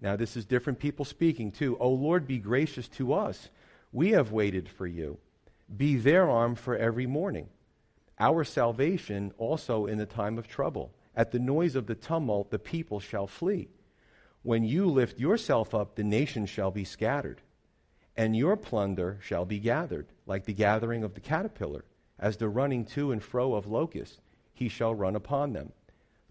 [0.00, 1.78] Now, this is different people speaking too.
[1.78, 3.48] O Lord, be gracious to us
[3.92, 5.18] We have waited for you.
[5.74, 7.48] Be their arm for every morning.
[8.18, 10.92] Our salvation also in the time of trouble.
[11.14, 13.68] At the noise of the tumult, the people shall flee.
[14.42, 17.40] When you lift yourself up, the nations shall be scattered,
[18.16, 21.84] and your plunder shall be gathered, like the gathering of the caterpillar,
[22.18, 24.20] as the running to and fro of locusts.
[24.54, 25.72] He shall run upon them.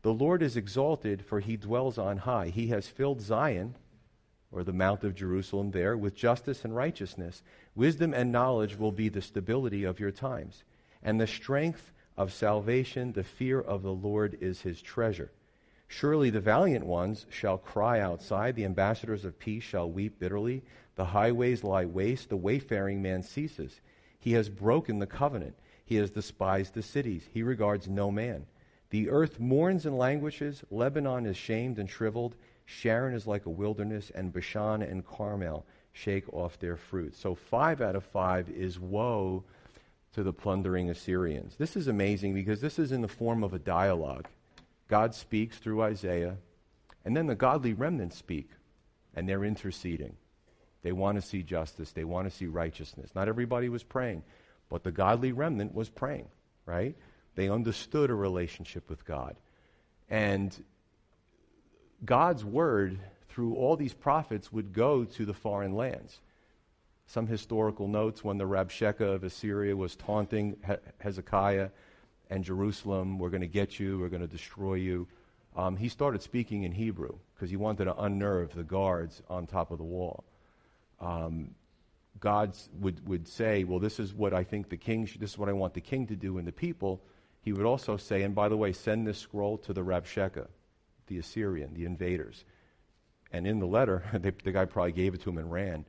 [0.01, 2.47] The Lord is exalted, for he dwells on high.
[2.49, 3.75] He has filled Zion,
[4.51, 7.43] or the Mount of Jerusalem, there with justice and righteousness.
[7.75, 10.63] Wisdom and knowledge will be the stability of your times,
[11.03, 15.31] and the strength of salvation, the fear of the Lord is his treasure.
[15.87, 20.63] Surely the valiant ones shall cry outside, the ambassadors of peace shall weep bitterly.
[20.95, 23.81] The highways lie waste, the wayfaring man ceases.
[24.19, 25.55] He has broken the covenant,
[25.85, 28.45] he has despised the cities, he regards no man.
[28.89, 34.11] The earth mourns and languishes, Lebanon is shamed and shriveled, Sharon is like a wilderness,
[34.15, 37.15] and Bashan and Carmel shake off their fruit.
[37.15, 39.43] So five out of five is woe
[40.13, 41.55] to the plundering Assyrians.
[41.57, 44.27] This is amazing because this is in the form of a dialogue.
[44.87, 46.37] God speaks through Isaiah,
[47.03, 48.49] and then the godly remnants speak,
[49.13, 50.15] and they're interceding.
[50.85, 53.09] They want to see justice, they want to see righteousness.
[53.15, 54.21] Not everybody was praying,
[54.69, 56.27] but the godly remnant was praying,
[56.67, 56.95] right?
[57.33, 59.35] They understood a relationship with God.
[60.11, 60.55] And
[62.05, 66.19] God's word through all these prophets would go to the foreign lands.
[67.07, 70.55] Some historical notes when the Rabshakeh of Assyria was taunting
[70.99, 71.69] Hezekiah
[72.29, 75.07] and Jerusalem, we're going to get you, we're going to destroy you.
[75.55, 79.71] Um, he started speaking in Hebrew because he wanted to unnerve the guards on top
[79.71, 80.23] of the wall.
[80.99, 81.51] Um,
[82.19, 85.37] God would, would say, Well, this is what I think the king, should, this is
[85.37, 87.01] what I want the king to do and the people.
[87.41, 90.47] He would also say, And by the way, send this scroll to the Rabshakeh,
[91.07, 92.45] the Assyrian, the invaders.
[93.31, 95.85] And in the letter, they, the guy probably gave it to him and ran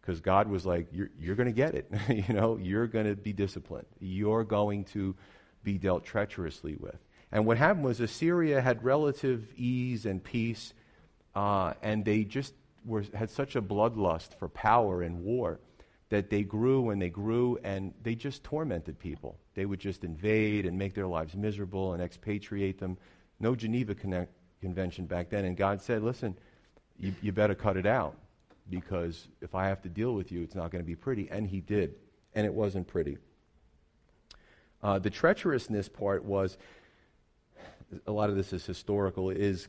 [0.00, 1.92] because God was like, You're, you're going to get it.
[2.28, 3.86] you know, you're going to be disciplined.
[4.00, 5.14] You're going to
[5.62, 6.98] be dealt treacherously with.
[7.30, 10.72] And what happened was Assyria had relative ease and peace,
[11.34, 12.54] uh, and they just
[12.88, 15.60] were, had such a bloodlust for power and war
[16.08, 19.38] that they grew and they grew and they just tormented people.
[19.54, 22.96] They would just invade and make their lives miserable and expatriate them.
[23.40, 25.44] No Geneva Connect, Convention back then.
[25.44, 26.36] And God said, listen,
[26.98, 28.16] you, you better cut it out
[28.70, 31.28] because if I have to deal with you, it's not going to be pretty.
[31.30, 31.94] And He did.
[32.34, 33.18] And it wasn't pretty.
[34.82, 36.56] Uh, the treacherousness part was,
[38.06, 39.68] a lot of this is historical, is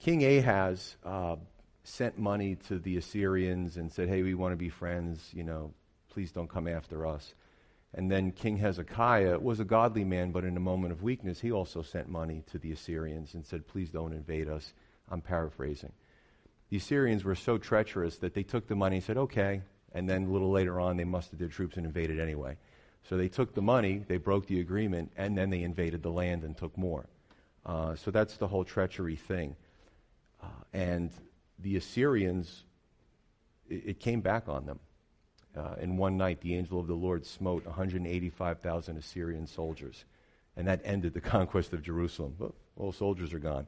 [0.00, 1.36] King Ahaz uh,
[1.84, 5.72] sent money to the Assyrians and said, hey, we want to be friends, you know,
[6.10, 7.34] please don't come after us.
[7.92, 11.52] And then King Hezekiah was a godly man, but in a moment of weakness, he
[11.52, 14.72] also sent money to the Assyrians and said, please don't invade us.
[15.10, 15.92] I'm paraphrasing.
[16.70, 19.60] The Assyrians were so treacherous that they took the money and said, okay.
[19.92, 22.56] And then a little later on, they mustered their troops and invaded anyway.
[23.08, 26.42] So they took the money, they broke the agreement, and then they invaded the land
[26.42, 27.06] and took more.
[27.64, 29.54] Uh, so that's the whole treachery thing.
[30.42, 31.12] Uh, and
[31.64, 32.64] the Assyrians,
[33.68, 34.78] it, it, came back on them.
[35.56, 40.04] Uh, in one night, the angel of the Lord smote 185,000 Assyrian soldiers,
[40.56, 42.36] and that ended the conquest of Jerusalem.
[42.76, 43.66] All soldiers are gone.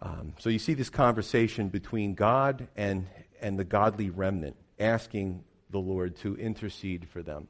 [0.00, 3.06] Um, so you see this conversation between God and,
[3.40, 7.46] and the godly remnant, asking the Lord to intercede for them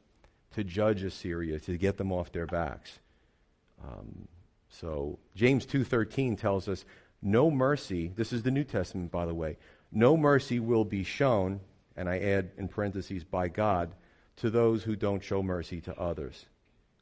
[0.55, 2.99] to judge Assyria, to get them off their backs.
[3.83, 4.29] Um,
[4.68, 6.85] so James 2:13 tells us,
[7.22, 9.56] "No mercy, this is the New Testament by the way,
[9.90, 11.61] no mercy will be shown,
[11.96, 13.94] and I add in parentheses by God,
[14.37, 16.46] to those who don't show mercy to others."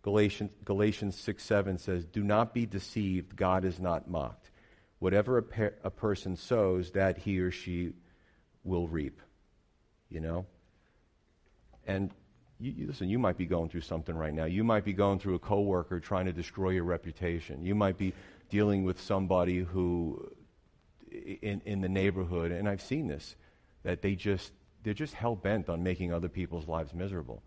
[0.03, 4.51] Galatians, Galatians 6 7 says, Do not be deceived, God is not mocked.
[4.99, 7.93] Whatever a, per- a person sows, that he or she
[8.65, 9.21] will reap.
[10.09, 10.47] You know?
[11.87, 12.11] And
[12.59, 14.45] you, you, listen, you might be going through something right now.
[14.45, 17.63] You might be going through a coworker trying to destroy your reputation.
[17.65, 18.15] You might be
[18.51, 20.31] dealing with somebody who,
[21.11, 23.37] in, in the neighborhood, and I've seen this,
[23.83, 27.43] that they just, they're just hell bent on making other people's lives miserable.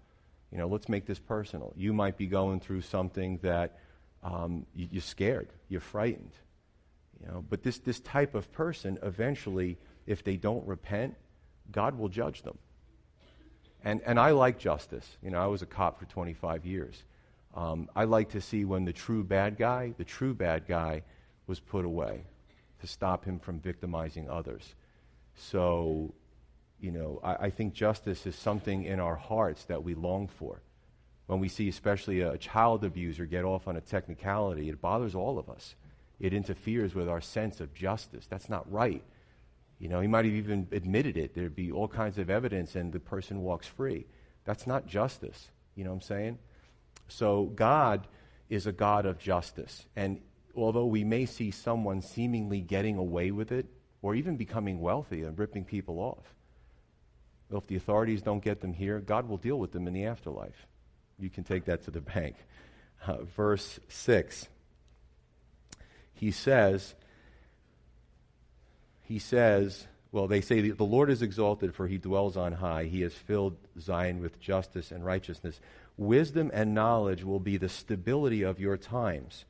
[0.51, 1.73] You know, let's make this personal.
[1.75, 3.79] You might be going through something that
[4.23, 6.33] um, you, you're scared, you're frightened.
[7.19, 11.15] You know, but this, this type of person, eventually, if they don't repent,
[11.71, 12.57] God will judge them.
[13.83, 15.17] And, and I like justice.
[15.21, 17.03] You know, I was a cop for 25 years.
[17.55, 21.03] Um, I like to see when the true bad guy, the true bad guy,
[21.45, 22.23] was put away
[22.81, 24.75] to stop him from victimizing others.
[25.35, 26.13] So,
[26.79, 30.61] you know, I, I think justice is something in our hearts that we long for.
[31.27, 35.39] When we see, especially a child abuser, get off on a technicality, it bothers all
[35.39, 35.75] of us.
[36.19, 38.25] It interferes with our sense of justice.
[38.29, 39.03] That's not right.
[39.79, 41.33] You know, he might have even admitted it.
[41.33, 44.05] There'd be all kinds of evidence, and the person walks free.
[44.45, 45.49] That's not justice.
[45.75, 46.37] You know what I'm saying?
[47.07, 48.07] So, God
[48.49, 49.85] is a God of justice.
[49.95, 50.21] And
[50.55, 53.65] although we may see someone seemingly getting away with it,
[54.01, 56.33] or even becoming wealthy and ripping people off,
[57.49, 60.05] well, if the authorities don't get them here, God will deal with them in the
[60.05, 60.67] afterlife.
[61.19, 62.35] You can take that to the bank.
[63.05, 64.47] Uh, verse 6.
[66.13, 66.95] He says,
[69.03, 72.85] he says, well, they say, the Lord is exalted, for he dwells on high.
[72.85, 75.59] He has filled Zion with justice and righteousness.
[75.97, 79.45] Wisdom and knowledge will be the stability of your times.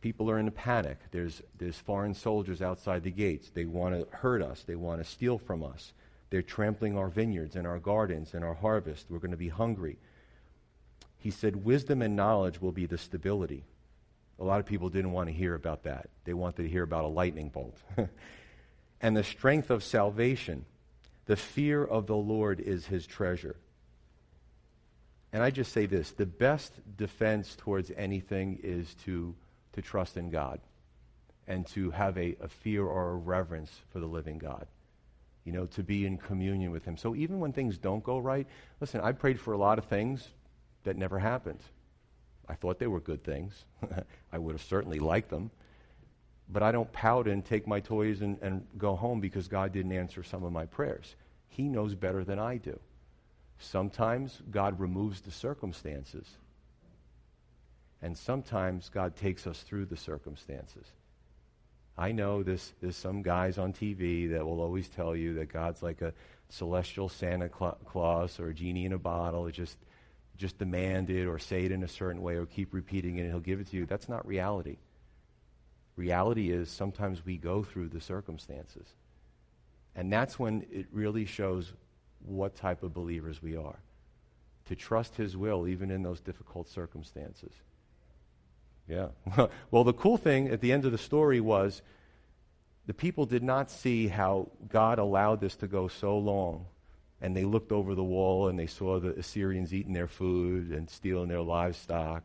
[0.00, 0.98] People are in a panic.
[1.10, 3.50] There's, there's foreign soldiers outside the gates.
[3.50, 5.92] They want to hurt us, they want to steal from us.
[6.30, 9.06] They're trampling our vineyards and our gardens and our harvest.
[9.10, 9.98] We're going to be hungry.
[11.18, 13.64] He said, Wisdom and knowledge will be the stability.
[14.38, 16.08] A lot of people didn't want to hear about that.
[16.24, 17.76] They wanted to hear about a lightning bolt.
[19.00, 20.64] and the strength of salvation.
[21.26, 23.56] The fear of the Lord is his treasure.
[25.32, 29.34] And I just say this the best defense towards anything is to,
[29.72, 30.60] to trust in God
[31.46, 34.66] and to have a, a fear or a reverence for the living God.
[35.44, 36.96] You know, to be in communion with Him.
[36.96, 38.46] So even when things don't go right,
[38.80, 40.28] listen, I prayed for a lot of things
[40.84, 41.60] that never happened.
[42.48, 43.64] I thought they were good things.
[44.32, 45.50] I would have certainly liked them.
[46.48, 49.92] But I don't pout and take my toys and, and go home because God didn't
[49.92, 51.14] answer some of my prayers.
[51.48, 52.78] He knows better than I do.
[53.60, 56.26] Sometimes God removes the circumstances.
[58.02, 60.86] And sometimes God takes us through the circumstances.
[61.98, 65.82] I know this, there's some guys on TV that will always tell you that God's
[65.82, 66.14] like a
[66.48, 69.50] celestial Santa Claus or a genie in a bottle.
[69.50, 69.76] Just,
[70.38, 73.30] just demand it or say it in a certain way or keep repeating it and
[73.30, 73.84] he'll give it to you.
[73.84, 74.78] That's not reality.
[75.96, 78.86] Reality is sometimes we go through the circumstances.
[79.94, 81.74] And that's when it really shows
[82.24, 83.78] what type of believers we are.
[84.66, 87.52] To trust His will even in those difficult circumstances.
[88.88, 89.08] Yeah.
[89.70, 91.82] well, the cool thing at the end of the story was
[92.86, 96.66] the people did not see how God allowed this to go so long.
[97.22, 100.88] And they looked over the wall and they saw the Assyrians eating their food and
[100.88, 102.24] stealing their livestock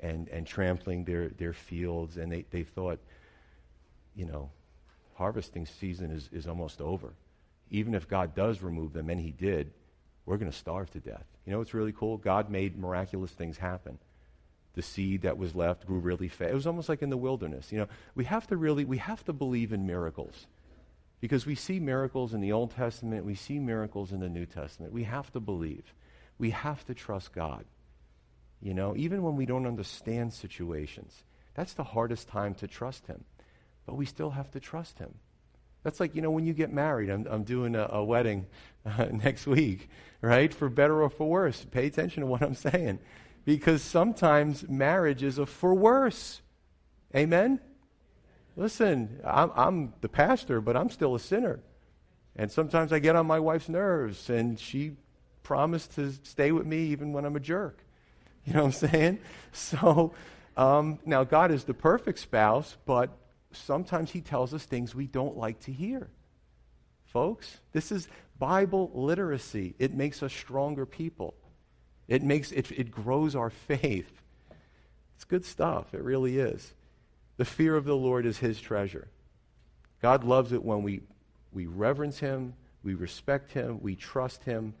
[0.00, 2.16] and, and trampling their, their fields.
[2.16, 2.98] And they, they thought,
[4.16, 4.50] you know,
[5.14, 7.14] harvesting season is, is almost over
[7.70, 9.72] even if God does remove them, and He did,
[10.26, 11.26] we're going to starve to death.
[11.44, 12.16] You know what's really cool?
[12.16, 13.98] God made miraculous things happen.
[14.74, 16.50] The seed that was left grew really fast.
[16.50, 17.70] It was almost like in the wilderness.
[17.70, 20.46] You know, we have to really, we have to believe in miracles.
[21.20, 24.92] Because we see miracles in the Old Testament, we see miracles in the New Testament.
[24.92, 25.94] We have to believe.
[26.38, 27.64] We have to trust God.
[28.60, 31.22] You know, even when we don't understand situations,
[31.54, 33.24] that's the hardest time to trust Him.
[33.86, 35.14] But we still have to trust Him.
[35.84, 37.10] That's like, you know, when you get married.
[37.10, 38.46] I'm, I'm doing a, a wedding
[38.86, 39.88] uh, next week,
[40.20, 40.52] right?
[40.52, 41.64] For better or for worse.
[41.70, 42.98] Pay attention to what I'm saying.
[43.44, 46.40] Because sometimes marriage is a for worse.
[47.14, 47.60] Amen?
[48.56, 51.60] Listen, I'm, I'm the pastor, but I'm still a sinner.
[52.34, 54.96] And sometimes I get on my wife's nerves, and she
[55.42, 57.84] promised to stay with me even when I'm a jerk.
[58.44, 59.18] You know what I'm saying?
[59.52, 60.12] So,
[60.56, 63.16] um, now God is the perfect spouse, but
[63.56, 66.08] sometimes he tells us things we don't like to hear.
[67.06, 69.74] Folks, this is Bible literacy.
[69.78, 71.34] It makes us stronger people.
[72.08, 74.10] It makes it, it grows our faith.
[75.14, 75.94] It's good stuff.
[75.94, 76.74] It really is.
[77.36, 79.08] The fear of the Lord is his treasure.
[80.02, 81.00] God loves it when we,
[81.52, 84.74] we reverence him, we respect him, we trust him.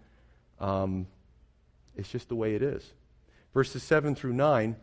[0.60, 1.06] Um,
[1.96, 2.84] it's just the way it is.
[3.54, 4.76] Verses 7 through 9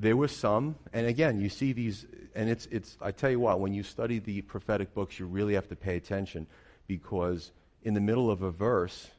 [0.00, 3.60] there were some, and again, you see these, and it's, it's, I tell you what,
[3.60, 6.46] when you study the prophetic books, you really have to pay attention
[6.86, 9.10] because in the middle of a verse,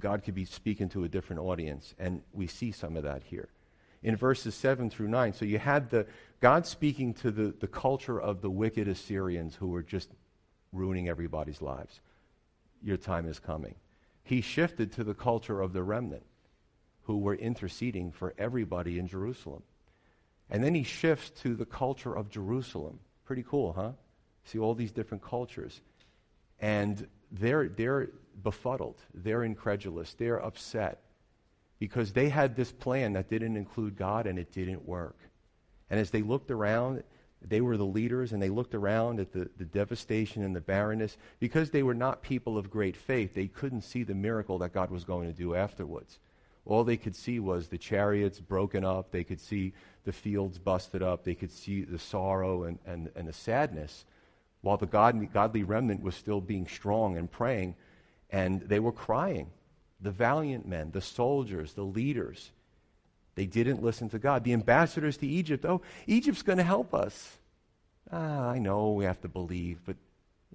[0.00, 3.48] God could be speaking to a different audience, and we see some of that here.
[4.02, 6.06] In verses 7 through 9, so you had the,
[6.40, 10.10] God speaking to the, the culture of the wicked Assyrians who were just
[10.72, 12.00] ruining everybody's lives.
[12.82, 13.76] Your time is coming.
[14.24, 16.24] He shifted to the culture of the remnant
[17.04, 19.62] who were interceding for everybody in Jerusalem.
[20.50, 23.00] And then he shifts to the culture of Jerusalem.
[23.24, 23.92] Pretty cool, huh?
[24.44, 25.80] See all these different cultures.
[26.60, 28.10] And they're, they're
[28.42, 31.02] befuddled, they're incredulous, they're upset
[31.78, 35.18] because they had this plan that didn't include God and it didn't work.
[35.90, 37.02] And as they looked around,
[37.42, 41.16] they were the leaders and they looked around at the, the devastation and the barrenness.
[41.38, 44.90] Because they were not people of great faith, they couldn't see the miracle that God
[44.90, 46.18] was going to do afterwards.
[46.66, 49.12] All they could see was the chariots broken up.
[49.12, 49.72] They could see
[50.04, 51.24] the fields busted up.
[51.24, 54.04] They could see the sorrow and, and, and the sadness
[54.66, 57.76] while the God, godly remnant was still being strong and praying,
[58.30, 59.50] and they were crying.
[60.00, 62.50] The valiant men, the soldiers, the leaders,
[63.36, 64.42] they didn't listen to God.
[64.42, 67.38] The ambassadors to Egypt, oh, Egypt's going to help us.
[68.10, 69.94] Ah, I know we have to believe, but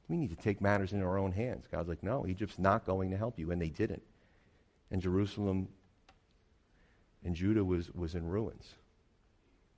[0.09, 1.66] we need to take matters in our own hands.
[1.72, 3.51] God's like, no, Egypt's not going to help you.
[3.51, 4.03] And they didn't.
[4.91, 5.70] And Jerusalem
[7.24, 8.76] and Judah was, was in ruins.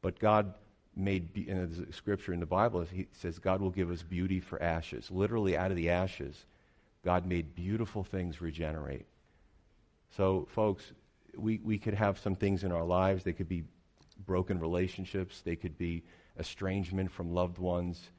[0.02, 0.54] But God
[0.96, 4.62] made, in the scripture in the Bible, he says God will give us beauty for
[4.62, 5.10] ashes.
[5.10, 6.46] Literally, out of the ashes,
[7.04, 9.06] God made beautiful things regenerate.
[10.16, 10.92] So, folks,
[11.36, 13.24] we, we could have some things in our lives.
[13.24, 13.64] They could be
[14.26, 16.04] broken relationships, they could be
[16.38, 18.10] estrangement from loved ones.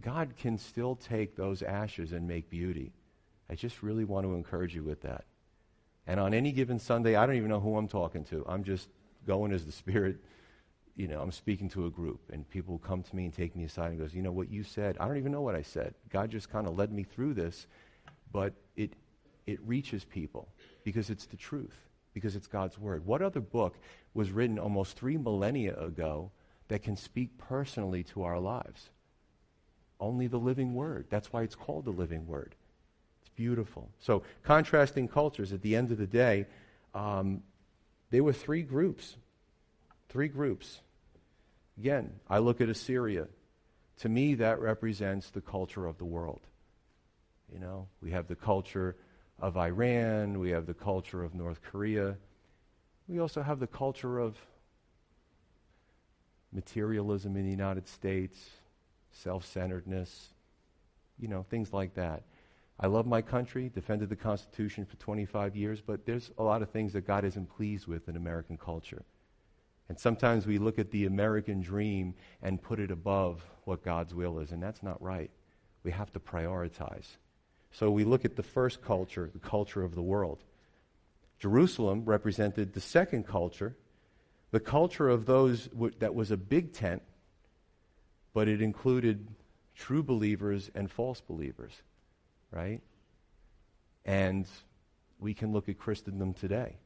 [0.00, 2.92] God can still take those ashes and make beauty.
[3.50, 5.24] I just really want to encourage you with that.
[6.10, 8.44] And on any given Sunday, I don't even know who I'm talking to.
[8.48, 8.88] I'm just
[9.28, 10.16] going as the Spirit,
[10.96, 13.62] you know, I'm speaking to a group, and people come to me and take me
[13.62, 15.94] aside and goes, you know, what you said, I don't even know what I said.
[16.08, 17.68] God just kind of led me through this,
[18.32, 18.94] but it,
[19.46, 20.48] it reaches people
[20.82, 21.76] because it's the truth,
[22.12, 23.06] because it's God's Word.
[23.06, 23.76] What other book
[24.12, 26.32] was written almost three millennia ago
[26.66, 28.90] that can speak personally to our lives?
[30.00, 31.06] Only the living Word.
[31.08, 32.56] That's why it's called the living Word.
[33.40, 33.88] Beautiful.
[34.00, 36.44] So, contrasting cultures, at the end of the day,
[36.94, 37.42] um,
[38.10, 39.16] there were three groups.
[40.10, 40.82] Three groups.
[41.78, 43.28] Again, I look at Assyria.
[44.00, 46.42] To me, that represents the culture of the world.
[47.50, 48.94] You know, we have the culture
[49.38, 52.18] of Iran, we have the culture of North Korea,
[53.08, 54.36] we also have the culture of
[56.52, 58.38] materialism in the United States,
[59.12, 60.28] self centeredness,
[61.18, 62.24] you know, things like that.
[62.82, 66.70] I love my country, defended the Constitution for 25 years, but there's a lot of
[66.70, 69.04] things that God isn't pleased with in American culture.
[69.90, 74.38] And sometimes we look at the American dream and put it above what God's will
[74.38, 75.30] is, and that's not right.
[75.82, 77.16] We have to prioritize.
[77.72, 80.42] So we look at the first culture, the culture of the world.
[81.38, 83.76] Jerusalem represented the second culture,
[84.52, 87.02] the culture of those w- that was a big tent,
[88.32, 89.28] but it included
[89.74, 91.82] true believers and false believers,
[92.50, 92.80] right?
[94.04, 94.46] And
[95.18, 96.76] we can look at Christendom today.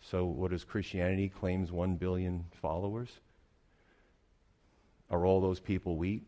[0.00, 3.10] So, what does Christianity claims 1 billion followers?
[5.10, 6.24] Are all those people wheat?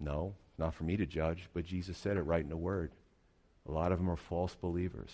[0.00, 2.92] No, not for me to judge, but Jesus said it right in the Word.
[3.68, 5.10] A lot of them are false believers.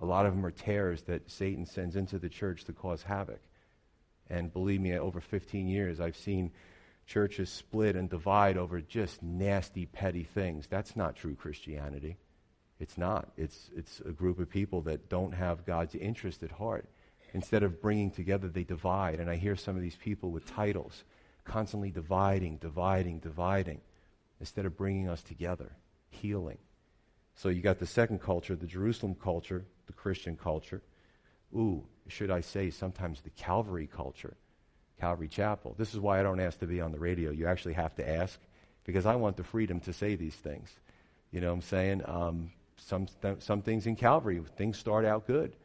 [0.00, 3.40] A lot of them are tares that Satan sends into the church to cause havoc.
[4.28, 6.50] And believe me, over 15 years, I've seen
[7.06, 10.66] churches split and divide over just nasty, petty things.
[10.68, 12.16] That's not true Christianity.
[12.78, 13.30] It's not.
[13.36, 16.88] It's, it's a group of people that don't have God's interest at heart.
[17.32, 19.20] Instead of bringing together, they divide.
[19.20, 21.04] And I hear some of these people with titles
[21.44, 23.80] constantly dividing, dividing, dividing,
[24.40, 25.72] instead of bringing us together,
[26.10, 26.58] healing.
[27.36, 30.82] So you got the second culture, the Jerusalem culture, the Christian culture.
[31.54, 34.36] Ooh, should I say sometimes the Calvary culture,
[35.00, 35.74] Calvary Chapel.
[35.78, 37.30] This is why I don't ask to be on the radio.
[37.30, 38.38] You actually have to ask
[38.84, 40.70] because I want the freedom to say these things.
[41.30, 42.02] You know what I'm saying?
[42.06, 45.56] Um, some, th- some things in Calvary, things start out good.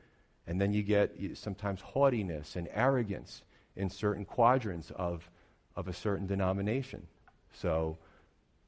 [0.47, 3.43] And then you get sometimes haughtiness and arrogance
[3.75, 5.29] in certain quadrants of,
[5.75, 7.07] of a certain denomination.
[7.53, 7.97] So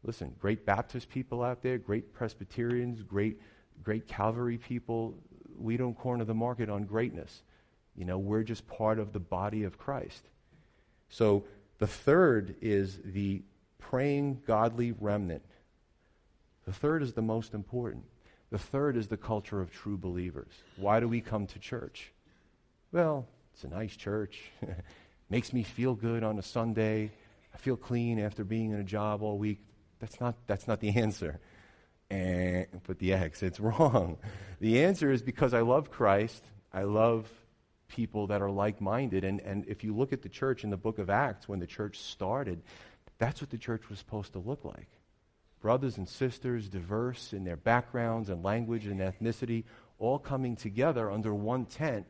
[0.04, 3.42] listen, great Baptist people out there, great Presbyterians, great,
[3.84, 5.16] great Calvary people.
[5.58, 7.44] We don't corner the market on greatness.
[7.96, 10.30] You know, we're just part of the body of Christ.
[11.14, 11.44] So
[11.78, 13.44] the third is the
[13.78, 15.46] praying godly remnant.
[16.66, 18.06] The third is the most important.
[18.50, 20.52] The third is the culture of true believers.
[20.76, 22.12] Why do we come to church?
[22.92, 24.42] Well, it's a nice church.
[25.30, 27.12] Makes me feel good on a Sunday.
[27.54, 29.60] I feel clean after being in a job all week.
[30.00, 31.40] That's not, that's not the answer.
[32.10, 34.18] And put the X, it's wrong.
[34.60, 36.44] The answer is because I love Christ,
[36.74, 37.30] I love
[37.88, 39.24] people that are like minded.
[39.24, 41.68] And, and if you look at the church in the book of Acts, when the
[41.68, 42.62] church started,
[43.18, 44.88] that's what the church was supposed to look like.
[45.62, 49.64] Brothers and sisters, diverse in their backgrounds and language and ethnicity,
[49.98, 52.06] all coming together under one tent,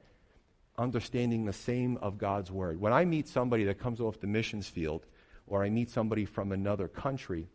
[0.78, 2.80] understanding the same of God's word.
[2.80, 5.06] When I meet somebody that comes off the missions field,
[5.46, 7.48] or I meet somebody from another country,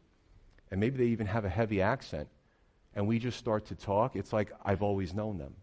[0.71, 2.29] and maybe they even have a heavy accent,
[2.95, 5.55] and we just start to talk, it's like I've always known them.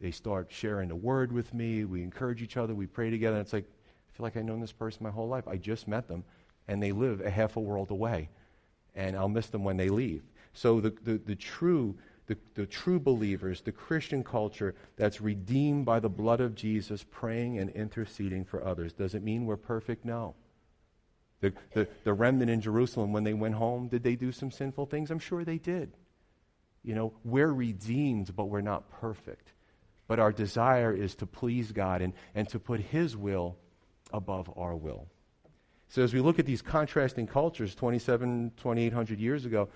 [0.00, 1.84] They start sharing the word with me.
[1.84, 2.74] We encourage each other.
[2.74, 3.36] We pray together.
[3.36, 5.48] And it's like, I feel like I've known this person my whole life.
[5.48, 6.24] I just met them,
[6.68, 8.28] and they live a half a world away.
[8.94, 10.22] And I'll miss them when they leave.
[10.52, 16.00] So the, the, the true the, the, true believers, the Christian culture that's redeemed by
[16.00, 18.92] the blood of Jesus, praying and interceding for others.
[18.92, 20.04] Does it mean we're perfect?
[20.04, 20.34] No.
[21.40, 24.86] The, the, the remnant in Jerusalem, when they went home, did they do some sinful
[24.86, 25.10] things?
[25.10, 25.92] I'm sure they did.
[26.82, 29.52] You know, we're redeemed, but we're not perfect.
[30.06, 33.56] But our desire is to please God and, and to put His will
[34.12, 35.06] above our will.
[35.88, 39.68] So as we look at these contrasting cultures 27, 2800 years ago,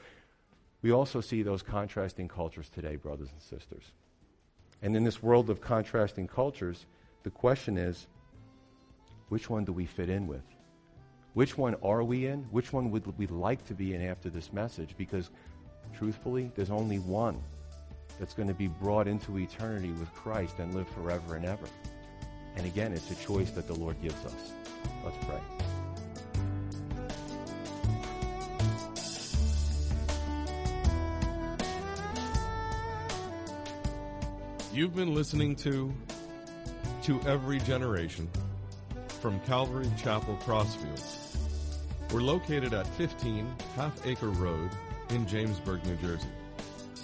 [0.82, 3.92] we also see those contrasting cultures today, brothers and sisters.
[4.82, 6.86] And in this world of contrasting cultures,
[7.22, 8.06] the question is
[9.28, 10.42] which one do we fit in with?
[11.34, 12.44] Which one are we in?
[12.50, 14.94] Which one would we like to be in after this message?
[14.96, 15.30] Because
[15.96, 17.42] truthfully, there's only one
[18.18, 21.66] that's going to be brought into eternity with Christ and live forever and ever.
[22.56, 24.52] And again, it's a choice that the Lord gives us.
[25.04, 25.40] Let's pray.
[34.72, 35.92] You've been listening to
[37.02, 38.28] To Every Generation
[39.20, 41.36] from Calvary Chapel Crossfields.
[42.12, 44.70] We're located at 15 Half Acre Road
[45.10, 46.28] in Jamesburg, New Jersey.